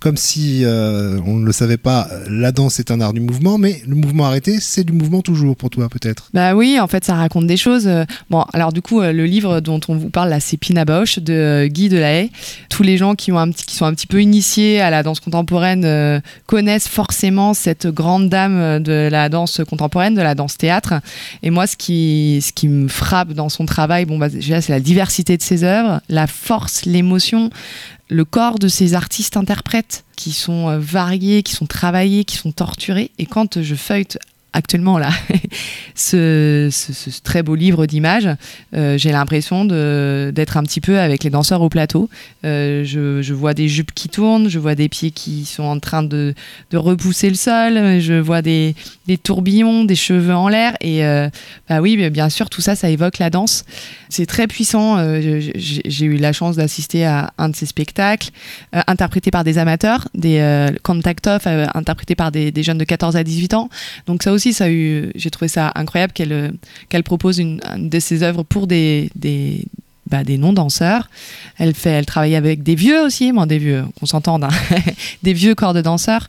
comme 0.00 0.16
si 0.16 0.64
euh, 0.64 1.18
on 1.26 1.34
ne 1.34 1.44
le 1.44 1.52
savait 1.52 1.76
pas, 1.76 2.08
la 2.28 2.52
danse 2.52 2.78
est 2.78 2.90
un 2.92 3.00
art 3.00 3.12
du 3.12 3.20
mouvement, 3.20 3.58
mais 3.58 3.82
le 3.86 3.96
mouvement 3.96 4.26
arrêté, 4.26 4.58
c'est 4.60 4.84
du 4.84 4.92
mouvement 4.92 5.22
toujours 5.22 5.56
pour 5.56 5.70
toi 5.70 5.88
peut-être. 5.88 6.30
Bah 6.34 6.54
oui, 6.54 6.78
en 6.80 6.86
fait, 6.86 7.04
ça 7.04 7.14
raconte 7.14 7.46
des 7.46 7.56
choses. 7.56 7.88
Bon, 8.30 8.44
alors 8.52 8.72
du 8.72 8.80
coup, 8.80 9.00
euh, 9.00 9.12
le 9.12 9.24
livre 9.26 9.60
dont 9.60 9.80
on 9.88 9.96
vous 9.96 10.10
parle 10.10 10.30
là, 10.30 10.38
c'est 10.40 10.56
Pina 10.56 10.84
Bausch 10.84 11.18
de 11.18 11.66
Guy 11.66 11.88
Delahaye. 11.88 12.30
Tous 12.68 12.84
les 12.84 12.96
gens 12.96 13.16
qui, 13.16 13.32
ont 13.32 13.38
un 13.38 13.50
petit, 13.50 13.66
qui 13.66 13.74
sont 13.74 13.86
un 13.86 13.94
petit 13.94 14.06
peu 14.06 14.22
initiés 14.22 14.80
à 14.80 14.90
la 14.90 15.02
danse 15.02 15.18
contemporaine 15.18 15.84
euh, 15.84 16.20
connaissent 16.46 16.88
forcément 16.88 17.54
cette 17.54 17.88
grande 17.88 18.28
dame 18.28 18.80
de 18.80 19.08
la 19.10 19.28
danse 19.28 19.60
contemporaine, 19.68 20.14
de 20.14 20.22
la 20.22 20.36
danse 20.36 20.56
théâtre. 20.56 20.94
Et 21.42 21.50
moi, 21.50 21.66
ce 21.66 21.76
qui, 21.76 22.40
ce 22.40 22.52
qui 22.52 22.68
me 22.68 22.86
frappe 22.88 23.32
dans 23.32 23.48
son 23.48 23.66
travail, 23.66 24.04
bon, 24.04 24.16
bah, 24.18 24.28
déjà, 24.28 24.60
c'est 24.60 24.72
la 24.72 24.80
diversité 24.80 25.27
de 25.36 25.42
ses 25.42 25.64
œuvres, 25.64 26.00
la 26.08 26.26
force, 26.26 26.84
l'émotion, 26.84 27.50
le 28.08 28.24
corps 28.24 28.58
de 28.58 28.68
ces 28.68 28.94
artistes-interprètes 28.94 30.04
qui 30.16 30.32
sont 30.32 30.68
euh, 30.68 30.78
variés, 30.78 31.42
qui 31.42 31.52
sont 31.52 31.66
travaillés, 31.66 32.24
qui 32.24 32.36
sont 32.36 32.52
torturés. 32.52 33.10
Et 33.18 33.26
quand 33.26 33.62
je 33.62 33.74
feuillete 33.74 34.18
actuellement 34.52 34.98
là 34.98 35.10
ce, 35.94 36.70
très 37.22 37.42
beau 37.42 37.54
livre 37.54 37.86
d'images, 37.86 38.28
euh, 38.74 38.96
j'ai 38.98 39.12
l'impression 39.12 39.64
d'être 39.64 40.56
un 40.56 40.62
petit 40.62 40.80
peu 40.80 40.98
avec 40.98 41.24
les 41.24 41.30
danseurs 41.30 41.62
au 41.62 41.68
plateau. 41.68 42.08
Euh, 42.44 42.84
je, 42.84 43.32
vois 43.32 43.54
des 43.54 43.68
jupes 43.68 43.92
qui 43.94 44.08
tournent, 44.08 44.48
je 44.48 44.58
vois 44.58 44.74
des 44.74 44.88
pieds 44.88 45.10
qui 45.10 45.44
sont 45.44 45.64
en 45.64 45.78
train 45.78 46.02
de, 46.02 46.34
repousser 46.72 47.28
le 47.28 47.36
sol, 47.36 48.00
je 48.00 48.18
vois 48.18 48.42
des, 48.42 48.74
tourbillons, 49.22 49.84
des 49.84 49.96
cheveux 49.96 50.34
en 50.34 50.48
l'air. 50.48 50.76
Et 50.80 51.04
euh, 51.04 51.28
bah 51.68 51.80
oui, 51.80 52.08
bien 52.10 52.28
sûr, 52.28 52.48
tout 52.50 52.60
ça, 52.60 52.74
ça 52.74 52.88
évoque 52.88 53.18
la 53.18 53.30
danse. 53.30 53.64
C'est 54.08 54.26
très 54.26 54.46
puissant. 54.46 54.98
Euh, 54.98 55.40
j'ai 55.54 56.06
eu 56.06 56.16
la 56.16 56.32
chance 56.32 56.56
d'assister 56.56 57.04
à 57.04 57.32
un 57.38 57.48
de 57.48 57.56
ces 57.56 57.66
spectacles, 57.66 58.30
euh, 58.74 58.80
interprété 58.86 59.30
par 59.30 59.44
des 59.44 59.58
amateurs, 59.58 60.08
des 60.14 60.38
euh, 60.38 60.70
contact 60.82 61.26
off, 61.26 61.42
euh, 61.46 61.66
interprété 61.74 62.14
par 62.14 62.32
des, 62.32 62.50
des 62.50 62.62
jeunes 62.62 62.78
de 62.78 62.84
14 62.84 63.16
à 63.16 63.24
18 63.24 63.54
ans. 63.54 63.68
Donc 64.06 64.22
ça 64.22 64.32
aussi, 64.32 64.37
j'ai 64.38 65.30
trouvé 65.30 65.48
ça 65.48 65.72
incroyable 65.74 66.12
qu'elle 66.12 66.32
euh, 66.32 67.02
propose 67.04 67.38
une, 67.38 67.60
de 67.76 67.98
ses 68.00 68.22
œuvres 68.22 68.42
pour 68.42 68.66
bah, 68.66 70.24
des 70.24 70.38
non-danseurs. 70.38 71.10
Elle, 71.58 71.74
fait, 71.74 71.90
elle 71.90 72.06
travaille 72.06 72.36
avec 72.36 72.62
des 72.62 72.74
vieux 72.74 73.02
aussi, 73.02 73.32
bon, 73.32 73.46
des 73.46 73.58
vieux, 73.58 73.84
qu'on 73.98 74.06
s'entende, 74.06 74.44
hein, 74.44 74.48
des 75.22 75.32
vieux 75.32 75.54
corps 75.54 75.74
de 75.74 75.82
danseurs. 75.82 76.28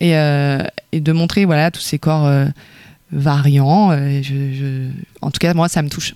Et, 0.00 0.16
euh, 0.16 0.62
et 0.92 1.00
de 1.00 1.12
montrer 1.12 1.44
voilà, 1.44 1.70
tous 1.70 1.80
ces 1.80 1.98
corps 1.98 2.26
euh, 2.26 2.46
variants. 3.12 3.90
euh, 3.92 4.90
En 5.20 5.30
tout 5.30 5.38
cas, 5.38 5.52
moi, 5.54 5.68
ça 5.68 5.82
me 5.82 5.88
touche. 5.88 6.14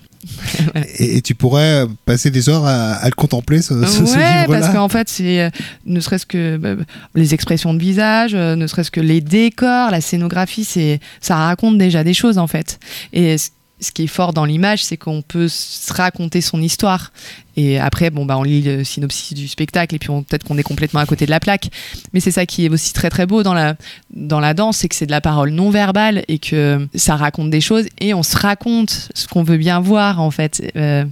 Et, 0.99 1.17
et 1.19 1.23
tu 1.23 1.35
pourrais 1.35 1.85
passer 2.07 2.31
des 2.31 2.49
heures 2.49 2.65
à, 2.65 2.93
à 2.95 3.07
le 3.07 3.15
contempler, 3.15 3.63
ce, 3.63 3.75
ce- 3.87 4.07
ce 4.07 4.17
ouais, 4.17 4.41
livre-là. 4.41 4.61
parce 4.61 4.73
qu'en 4.73 4.89
fait, 4.89 5.09
c'est 5.09 5.41
euh, 5.43 5.51
ne 5.87 6.01
serait-ce 6.01 6.27
que 6.27 6.57
bah, 6.57 6.75
les 7.15 7.35
expressions 7.35 7.75
de 7.75 7.79
visage, 7.81 8.33
euh, 8.35 8.57
ne 8.57 8.67
serait-ce 8.67 8.91
que 8.91 9.01
les 9.01 9.21
décors, 9.21 9.91
la 9.91 10.01
scénographie, 10.01 10.65
c'est 10.65 11.01
ça 11.21 11.37
raconte 11.37 11.79
déjà 11.79 12.05
des 12.05 12.15
choses 12.15 12.39
en 12.39 12.47
fait. 12.47 12.79
Et 13.13 13.37
ce 13.39 13.91
qui 13.93 14.05
est 14.05 14.07
fort 14.09 14.33
dans 14.33 14.45
l'image, 14.45 14.85
c'est 14.85 14.97
qu'on 14.97 15.21
peut 15.23 15.49
se 15.49 15.93
raconter 15.93 16.41
son 16.41 16.63
histoire. 16.63 17.13
Et 17.57 17.79
après, 17.79 18.11
bon, 18.11 18.25
bah, 18.25 18.37
on 18.39 18.43
lit 18.43 18.63
le 18.63 18.85
synopsis 18.85 19.35
du 19.35 19.49
spectacle 19.49 19.95
et 19.95 19.99
puis 19.99 20.09
peut-être 20.09 20.45
qu'on 20.45 20.59
est 20.59 20.63
complètement 20.63 21.01
à 21.01 21.07
côté 21.07 21.27
de 21.27 21.31
la 21.31 21.41
plaque. 21.41 21.71
Mais 22.13 22.21
c'est 22.21 22.31
ça 22.31 22.47
qui 22.47 22.67
est 22.67 22.69
aussi 22.69 22.93
très 22.93 23.11
très 23.11 23.27
beau 23.27 23.43
dans 23.43 23.55
la, 23.55 23.77
dans 24.15 24.41
la 24.41 24.55
danse, 24.55 24.79
c'est 24.79 24.89
que 24.89 24.95
c'est 24.95 25.07
de 25.07 25.11
la 25.11 25.21
parole 25.21 25.51
non 25.51 25.71
verbale 25.71 26.25
et 26.29 26.39
que 26.39 26.87
ça 26.95 27.17
raconte 27.17 27.51
des 27.51 27.61
choses 27.61 27.87
et 28.01 28.15
on 28.15 28.23
se 28.23 28.37
raconte 28.37 29.09
ce 29.15 29.29
qu'on 29.29 29.43
veut 29.43 29.57
bien 29.57 29.81
voir 29.81 30.21
en 30.21 30.31
fait. 30.31 30.73
Euh, 30.77 31.05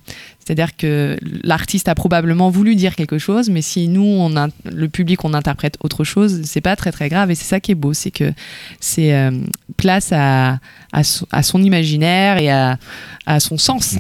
c'est-à-dire 0.45 0.77
que 0.77 1.17
l'artiste 1.45 1.89
a 1.89 1.95
probablement 1.95 2.51
voulu 2.51 2.75
dire 2.75 2.97
quelque 2.97 3.19
chose, 3.19 3.49
mais 3.49 3.63
si 3.63 3.87
nous, 3.87 4.29
le 4.65 4.89
public, 4.89 5.25
on 5.25 5.35
interprète 5.35 5.77
autre 5.81 6.03
chose, 6.03 6.43
c'est 6.45 6.61
pas 6.61 6.75
très 6.75 6.91
très 6.91 7.09
grave. 7.09 7.31
Et 7.31 7.37
c'est 7.37 7.45
ça 7.45 7.61
qui 7.61 7.71
est 7.71 7.77
beau, 7.77 7.93
c'est 7.93 8.11
que 8.11 8.33
c'est 8.81 9.15
euh, 9.15 9.31
place 9.77 10.11
à, 10.13 10.59
à 10.93 11.43
son 11.43 11.63
imaginaire 11.63 12.39
et 12.39 12.51
à, 12.51 12.77
à 13.25 13.39
son 13.39 13.57
sens. 13.57 13.97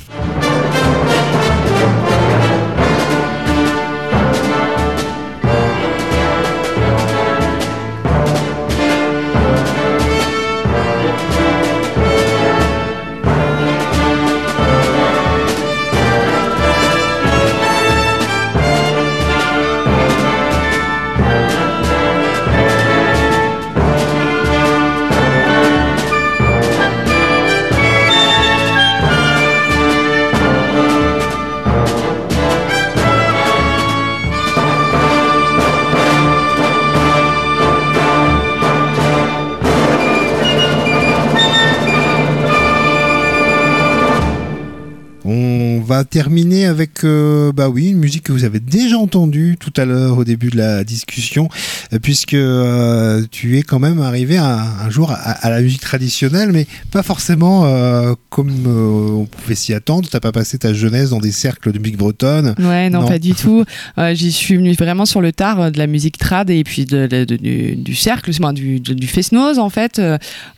Terminer 46.12 46.66
avec, 46.66 47.04
euh, 47.04 47.52
bah 47.52 47.70
oui, 47.70 47.88
une 47.88 47.96
musique 47.98 48.24
que 48.24 48.32
vous 48.32 48.44
avez 48.44 48.60
déjà 48.60 48.98
entendue 48.98 49.56
tout 49.58 49.72
à 49.78 49.86
l'heure 49.86 50.18
au 50.18 50.24
début 50.24 50.50
de 50.50 50.58
la 50.58 50.84
discussion, 50.84 51.48
euh, 51.94 51.98
puisque 52.00 52.34
euh, 52.34 53.24
tu 53.30 53.56
es 53.58 53.62
quand 53.62 53.78
même 53.78 53.98
arrivé 53.98 54.36
un, 54.36 54.44
un 54.84 54.90
jour 54.90 55.10
à, 55.10 55.14
à 55.14 55.48
la 55.48 55.62
musique 55.62 55.80
traditionnelle, 55.80 56.52
mais 56.52 56.66
pas 56.90 57.02
forcément 57.02 57.64
euh, 57.64 58.12
comme 58.28 58.50
on 58.66 59.24
pouvait 59.24 59.54
s'y 59.54 59.72
attendre. 59.72 60.06
T'as 60.10 60.20
pas 60.20 60.32
passé 60.32 60.58
ta 60.58 60.74
jeunesse 60.74 61.10
dans 61.10 61.18
des 61.18 61.32
cercles 61.32 61.72
de 61.72 61.78
musique 61.78 61.96
bretonne? 61.96 62.54
Ouais, 62.58 62.90
non, 62.90 63.00
Non. 63.00 63.08
pas 63.08 63.18
du 63.18 63.32
tout. 63.32 63.64
J'y 64.12 64.32
suis 64.32 64.56
venue 64.56 64.74
vraiment 64.74 65.06
sur 65.06 65.22
le 65.22 65.32
tard 65.32 65.72
de 65.72 65.78
la 65.78 65.86
musique 65.86 66.18
trad 66.18 66.50
et 66.50 66.62
puis 66.62 66.84
de, 66.84 67.06
de- 67.06 67.24
de- 67.24 67.36
du, 67.36 67.74
du 67.76 67.94
cercle, 67.94 68.30
enfin, 68.38 68.52
du, 68.52 68.80
du, 68.80 68.94
du 68.94 69.06
Fesnoz 69.06 69.58
en 69.58 69.70
fait. 69.70 69.98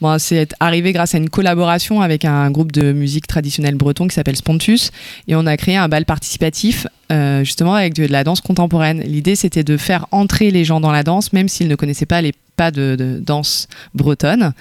Bon, 0.00 0.18
c'est 0.18 0.52
arrivé 0.58 0.92
grâce 0.92 1.14
à 1.14 1.18
une 1.18 1.30
collaboration 1.30 2.00
avec 2.00 2.24
un 2.24 2.50
groupe 2.50 2.72
de 2.72 2.92
musique 2.92 3.28
traditionnelle 3.28 3.76
breton 3.76 4.08
qui 4.08 4.14
s'appelle 4.16 4.34
Spontus 4.36 4.90
et 5.28 5.36
on 5.36 5.43
a 5.46 5.56
créé 5.56 5.76
un 5.76 5.88
bal 5.88 6.04
participatif 6.04 6.86
euh, 7.12 7.44
justement 7.44 7.74
avec 7.74 7.94
de, 7.94 8.06
la 8.06 8.24
danse 8.24 8.40
contemporaine. 8.40 9.00
L'idée 9.00 9.36
c'était 9.36 9.64
de 9.64 9.76
faire 9.76 10.06
entrer 10.10 10.50
les 10.50 10.64
gens 10.64 10.80
dans 10.80 10.92
la 10.92 11.02
danse 11.02 11.32
même 11.32 11.48
s'ils 11.48 11.68
ne 11.68 11.76
connaissaient 11.76 12.06
pas 12.06 12.22
les 12.22 12.32
pas 12.56 12.70
de, 12.70 13.20
danse 13.20 13.68
bretonne. 13.94 14.52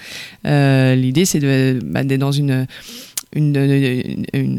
Euh, 0.46 0.94
L'idée 0.94 1.24
c'est 1.24 1.40
bah, 1.84 2.02
d'être 2.02 2.20
dans 2.20 2.32
une 2.32 2.66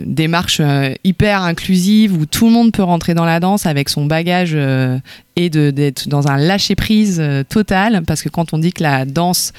démarche 0.05 0.59
euh, 0.61 0.93
hyper 1.03 1.43
inclusive 1.43 2.13
où 2.17 2.25
tout 2.25 2.45
le 2.47 2.51
monde 2.51 2.71
peut 2.71 2.83
rentrer 2.83 3.13
dans 3.13 3.25
la 3.25 3.39
danse 3.39 3.65
avec 3.65 3.89
son 3.89 4.05
bagage 4.05 4.57
et 5.35 5.49
d'être 5.49 6.07
dans 6.07 6.27
un 6.27 6.37
lâcher 6.37 6.75
prise 6.75 7.21
total 7.49 8.03
parce 8.07 8.21
que 8.21 8.29
quand 8.29 8.53
on 8.53 8.57
dit 8.57 8.73
que 8.73 8.83
la 8.83 9.05
danse 9.05 9.53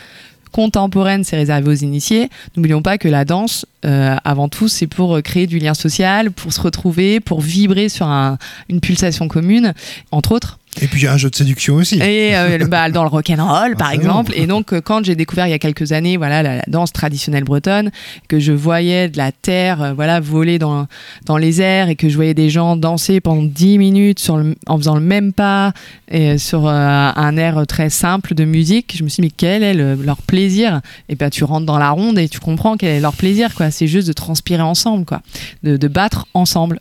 contemporaine 0.53 1.25
c'est 1.25 1.37
réservé 1.37 1.69
aux 1.71 1.75
initiés. 1.75 2.29
N'oublions 2.57 2.83
pas 2.83 2.99
que 2.99 3.09
la 3.09 3.25
danse 3.25 3.67
euh, 3.85 4.17
avant 4.25 4.49
tout 4.49 4.69
c'est 4.69 4.87
pour 4.87 5.21
créer 5.23 5.47
du 5.47 5.59
lien 5.59 5.75
social 5.75 6.31
pour 6.31 6.53
se 6.53 6.61
retrouver 6.61 7.21
pour 7.21 7.41
vibrer 7.41 7.89
sur 7.89 8.07
un- 8.07 8.39
une 8.69 8.81
pulsation 8.81 9.29
commune 9.29 9.75
entre 10.11 10.33
autres 10.33 10.59
Et 10.83 10.87
puis 10.89 11.01
il 11.01 11.05
y 11.05 11.07
a 11.07 11.13
un 11.13 11.17
jeu 11.17 11.31
de 11.31 11.35
séduction 11.37 11.75
aussi. 11.77 11.97
et 11.97 12.37
euh, 12.37 12.59
bah, 12.69 12.91
dans 12.91 13.03
le 13.03 13.09
rock 13.09 13.31
and 13.31 13.45
roll 13.45 13.77
par 13.77 13.93
exemple. 13.93 14.33
Et 14.37 14.47
donc 14.47 14.73
euh, 14.73 14.81
quand 14.81 15.05
j'ai 15.05 15.15
découvert 15.15 15.47
il 15.47 15.51
y 15.51 15.55
a 15.55 15.59
quelques 15.59 15.93
années 15.93 16.17
voilà 16.17 16.43
la, 16.43 16.57
la 16.57 16.65
danse 16.69 16.93
traditionnelle 16.93 17.45
bretonne 17.45 17.91
que 18.29 18.39
je 18.41 18.53
voyais 18.53 19.09
de 19.09 19.17
la 19.17 19.33
terre 19.33 19.83
euh, 19.83 19.93
voilà 19.95 20.21
voler 20.21 20.59
dans 20.59 20.87
dans 21.25 21.37
les 21.37 21.61
airs 21.63 21.89
et 21.89 21.97
que 21.97 22.09
je 22.09 22.15
voyais 22.17 22.35
des 22.35 22.51
gens 22.51 22.77
danser 22.77 23.21
pendant 23.21 23.43
10 23.43 23.79
minutes 23.79 24.19
sur 24.19 24.37
le- 24.37 24.55
en 24.67 24.77
faisant 24.79 24.95
le 24.95 25.01
même 25.01 25.33
pas 25.33 25.73
et 26.11 26.39
sur 26.39 26.67
euh, 26.67 27.11
un 27.17 27.37
air 27.37 27.67
très 27.67 27.91
simple 27.91 28.35
de 28.35 28.45
musique 28.45 28.95
je 28.97 29.03
me 29.05 29.09
suis 29.09 29.23
dit 29.23 29.29
mais 29.29 29.33
quel 29.37 29.63
est 29.63 29.75
le- 29.75 29.95
leur 29.95 30.19
plaisir? 30.23 30.81
Et 31.09 31.15
ben 31.15 31.31
tu 31.31 31.45
rentres 31.45 31.67
dans 31.67 31.79
la 31.79 31.91
ronde 31.91 32.19
et 32.19 32.29
tu 32.29 32.39
comprends 32.41 32.77
quel 32.77 32.91
est 32.91 33.01
leur 33.01 33.15
plaisir 33.15 33.55
quoi. 33.55 33.71
C'est 33.71 33.87
juste 33.87 34.07
de 34.09 34.13
transpirer 34.13 34.63
ensemble 34.63 35.05
quoi. 35.05 35.23
De, 35.63 35.77
de 35.77 35.89
battre 35.89 36.27
ensemble 36.35 36.81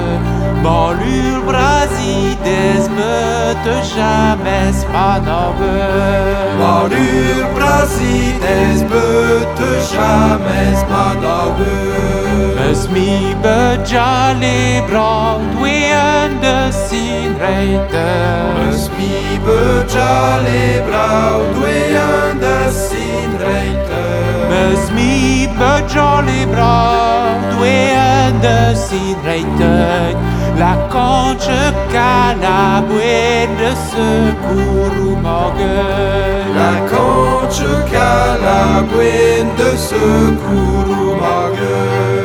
Me 0.63 0.69
smiur 0.69 1.41
plara 1.47 1.87
que 1.87 1.97
braven 1.97 2.05
man 2.05 2.21
de 2.21 2.31
che. 2.31 2.31
Banlur 2.31 2.51
brasides 2.51 2.87
me 2.89 3.55
te 3.63 3.75
jamais 3.95 4.85
manove. 4.91 5.73
Banlur 6.59 7.45
brasides 7.55 8.81
me 8.83 9.07
te 9.57 9.71
jamais 9.91 10.79
manove. 10.89 11.73
Me 12.55 12.75
smi 12.75 13.35
budja 13.41 14.33
le 14.39 14.81
brand 14.87 15.61
we 15.61 15.91
under 15.91 16.71
sin 16.71 17.35
reiter. 17.39 18.53
Me 18.57 18.71
smi 18.77 19.39
budja 19.43 20.41
le 20.43 20.81
brand 20.85 21.57
we 21.61 21.97
under 21.97 22.71
sin 22.71 23.29
eus 24.71 24.85
mi 24.95 25.47
bejol 25.59 26.27
e 26.39 26.45
brod 26.51 27.39
Dwe 27.53 27.75
an 27.95 28.39
deus 28.43 28.85
in 28.91 29.17
reitet 29.27 30.15
La 30.61 30.73
kanche 30.93 31.61
kan 31.93 32.43
a 32.43 32.81
bouet 32.87 33.49
de 33.59 33.71
secour 33.89 34.91
ou 35.05 35.15
maget 35.25 36.55
La 36.59 36.73
kanche 36.91 37.71
kana 37.91 38.57
a 38.77 38.83
de 39.59 39.71
secour 39.87 40.85
ou 40.99 41.15
maget 41.21 42.20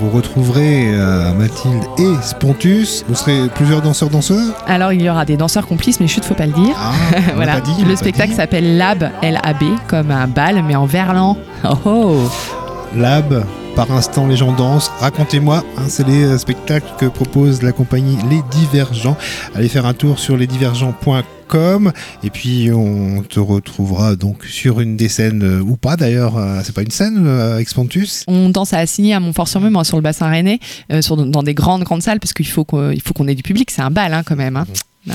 Vous 0.00 0.10
retrouverez 0.10 0.94
euh, 0.94 1.32
Mathilde 1.32 1.82
et 1.98 2.14
Spontus. 2.22 3.04
Vous 3.08 3.14
serez 3.14 3.48
plusieurs 3.54 3.82
danseurs-danseurs 3.82 4.54
alors 4.66 4.92
il 4.92 5.02
y 5.02 5.10
aura 5.10 5.24
des 5.24 5.36
danseurs 5.36 5.66
complices 5.66 6.00
mais 6.00 6.06
chut 6.06 6.24
faut 6.24 6.34
pas 6.34 6.46
le 6.46 6.52
dire 6.52 6.76
Ah, 6.78 6.92
voilà. 7.34 7.54
pas 7.54 7.60
dit, 7.60 7.84
le 7.84 7.96
spectacle 7.96 8.32
s'appelle 8.32 8.76
Lab, 8.76 9.10
L-A-B, 9.22 9.64
comme 9.88 10.10
un 10.10 10.26
bal, 10.28 10.62
mais 10.66 10.76
en 10.76 10.86
verlan. 10.86 11.36
Oh, 11.64 11.76
oh. 11.86 12.30
Lab, 12.94 13.44
par 13.74 13.90
instant 13.90 14.26
les 14.26 14.36
gens 14.36 14.52
dansent. 14.52 14.92
Racontez-moi, 15.00 15.64
hein, 15.76 15.82
c'est 15.88 16.06
les 16.06 16.24
euh, 16.24 16.38
spectacles 16.38 16.92
que 16.98 17.06
propose 17.06 17.62
la 17.62 17.72
compagnie 17.72 18.16
Les 18.30 18.42
Divergents. 18.50 19.16
Allez 19.56 19.68
faire 19.68 19.86
un 19.86 19.94
tour 19.94 20.18
sur 20.18 20.36
lesdivergents.com 20.36 21.22
et 22.22 22.30
puis 22.30 22.70
on 22.72 23.22
te 23.22 23.40
retrouvera 23.40 24.16
donc 24.16 24.44
sur 24.44 24.80
une 24.80 24.96
des 24.96 25.08
scènes 25.08 25.42
euh, 25.42 25.60
ou 25.60 25.76
pas 25.76 25.96
d'ailleurs, 25.96 26.36
euh, 26.36 26.60
c'est 26.64 26.74
pas 26.74 26.82
une 26.82 26.90
scène 26.90 27.26
euh, 27.26 27.54
avec 27.54 27.68
Spontus 27.68 28.24
On 28.28 28.48
danse 28.50 28.72
à 28.72 28.78
Assigny 28.78 29.12
à 29.14 29.20
Montfort-sur-Meuse, 29.20 29.72
moi, 29.72 29.84
sur 29.84 29.96
le 29.96 30.02
bassin 30.02 30.28
rennais, 30.28 30.60
euh, 30.92 31.02
sur, 31.02 31.16
dans 31.16 31.42
des 31.42 31.54
grandes, 31.54 31.84
grandes 31.84 32.02
salles, 32.02 32.20
parce 32.20 32.32
qu'il 32.32 32.46
faut 32.46 32.64
qu'on 32.64 32.90
il 32.90 33.00
faut 33.02 33.14
qu'on 33.14 33.28
ait 33.28 33.34
du 33.34 33.42
public. 33.42 33.70
C'est 33.70 33.82
un 33.82 33.90
bal, 33.90 34.14
hein, 34.14 34.22
quand 34.24 34.36
même. 34.36 34.56
hein. 34.56 34.66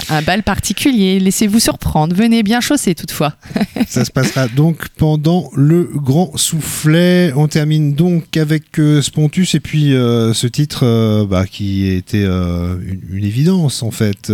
Un 0.10 0.22
bal 0.24 0.42
particulier. 0.44 1.20
Laissez-vous 1.20 1.60
surprendre. 1.60 2.16
Venez 2.16 2.42
bien 2.42 2.62
chaussé, 2.62 2.96
toutefois. 2.96 3.36
Ça 3.88 4.04
se 4.06 4.12
passera 4.12 4.48
donc 4.48 4.88
pendant 4.98 5.52
le 5.56 5.84
grand 5.94 6.36
soufflet. 6.36 7.32
On 7.36 7.48
termine 7.48 7.94
donc 7.94 8.36
avec 8.38 8.80
euh, 8.80 9.02
Spontus 9.02 9.54
et 9.54 9.60
puis 9.60 9.94
euh, 9.94 10.34
ce 10.34 10.48
titre 10.48 10.82
euh, 10.84 11.26
bah, 11.28 11.46
qui 11.46 11.88
était 11.88 12.24
une, 12.24 13.02
une 13.12 13.24
évidence 13.24 13.84
en 13.84 13.92
fait. 13.92 14.32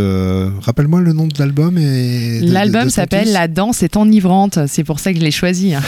Rappelle-moi 0.62 1.02
le 1.02 1.14
nom 1.14 1.28
de 1.28 1.34
l'album 1.38 1.78
et 1.78 2.40
L'album 2.42 2.90
s'appelle. 2.90 3.32
La 3.34 3.48
danse 3.48 3.84
est 3.84 3.98
enivrante. 3.98 4.60
C'est 4.68 4.84
pour 4.84 5.00
ça 5.00 5.12
que 5.12 5.20
je 5.20 5.24
l'ai 5.26 5.32
choisi. 5.32 5.74
hein. 5.74 5.82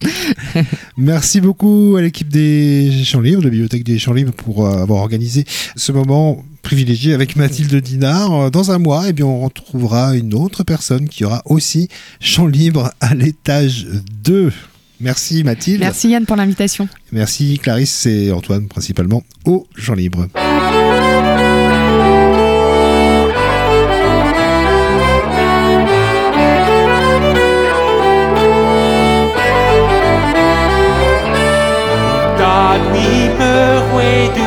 Merci 0.96 1.40
beaucoup 1.40 1.96
à 1.98 2.02
l'équipe 2.02 2.28
des 2.28 2.90
Champs 3.04 3.20
Libres, 3.20 3.40
de 3.40 3.46
la 3.46 3.50
Bibliothèque 3.50 3.84
des 3.84 3.98
Champs 3.98 4.12
Libres, 4.12 4.32
pour 4.32 4.66
avoir 4.66 5.00
organisé 5.02 5.44
ce 5.76 5.92
moment 5.92 6.42
privilégié 6.62 7.14
avec 7.14 7.36
Mathilde 7.36 7.74
Dinard. 7.76 8.32
Euh, 8.32 8.50
Dans 8.50 8.70
un 8.70 8.78
mois, 8.78 9.04
eh 9.08 9.12
bien, 9.12 9.26
on 9.26 9.40
retrouvera 9.40 10.16
une 10.16 10.34
autre 10.34 10.62
personne 10.62 11.08
qui 11.08 11.24
aura 11.24 11.42
aussi 11.44 11.88
Champs 12.20 12.46
Libres 12.46 12.92
à 13.00 13.14
l'étage 13.14 13.86
2. 14.24 14.52
Merci 15.00 15.42
Mathilde. 15.42 15.80
Merci 15.80 16.10
Yann 16.10 16.24
pour 16.26 16.36
l'invitation. 16.36 16.88
Merci 17.10 17.58
Clarisse 17.58 18.06
et 18.06 18.30
Antoine 18.30 18.68
principalement 18.68 19.24
au 19.44 19.66
me 33.38 33.78
rue 33.94 34.41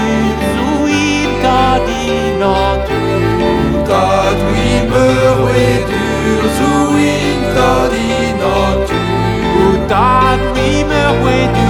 dag 9.88 10.40
mi 10.56 10.72
me 10.90 11.02
we 11.24 11.38
du 11.56 11.68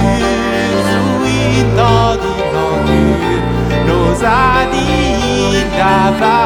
so 0.88 1.00
i 1.24 1.40
dag 1.78 2.24
i 2.32 2.36
no 2.54 2.64
du 2.86 3.02
no 3.86 3.98
za 4.22 4.40
di 4.72 4.88
da 5.78 5.96
va 6.20 6.36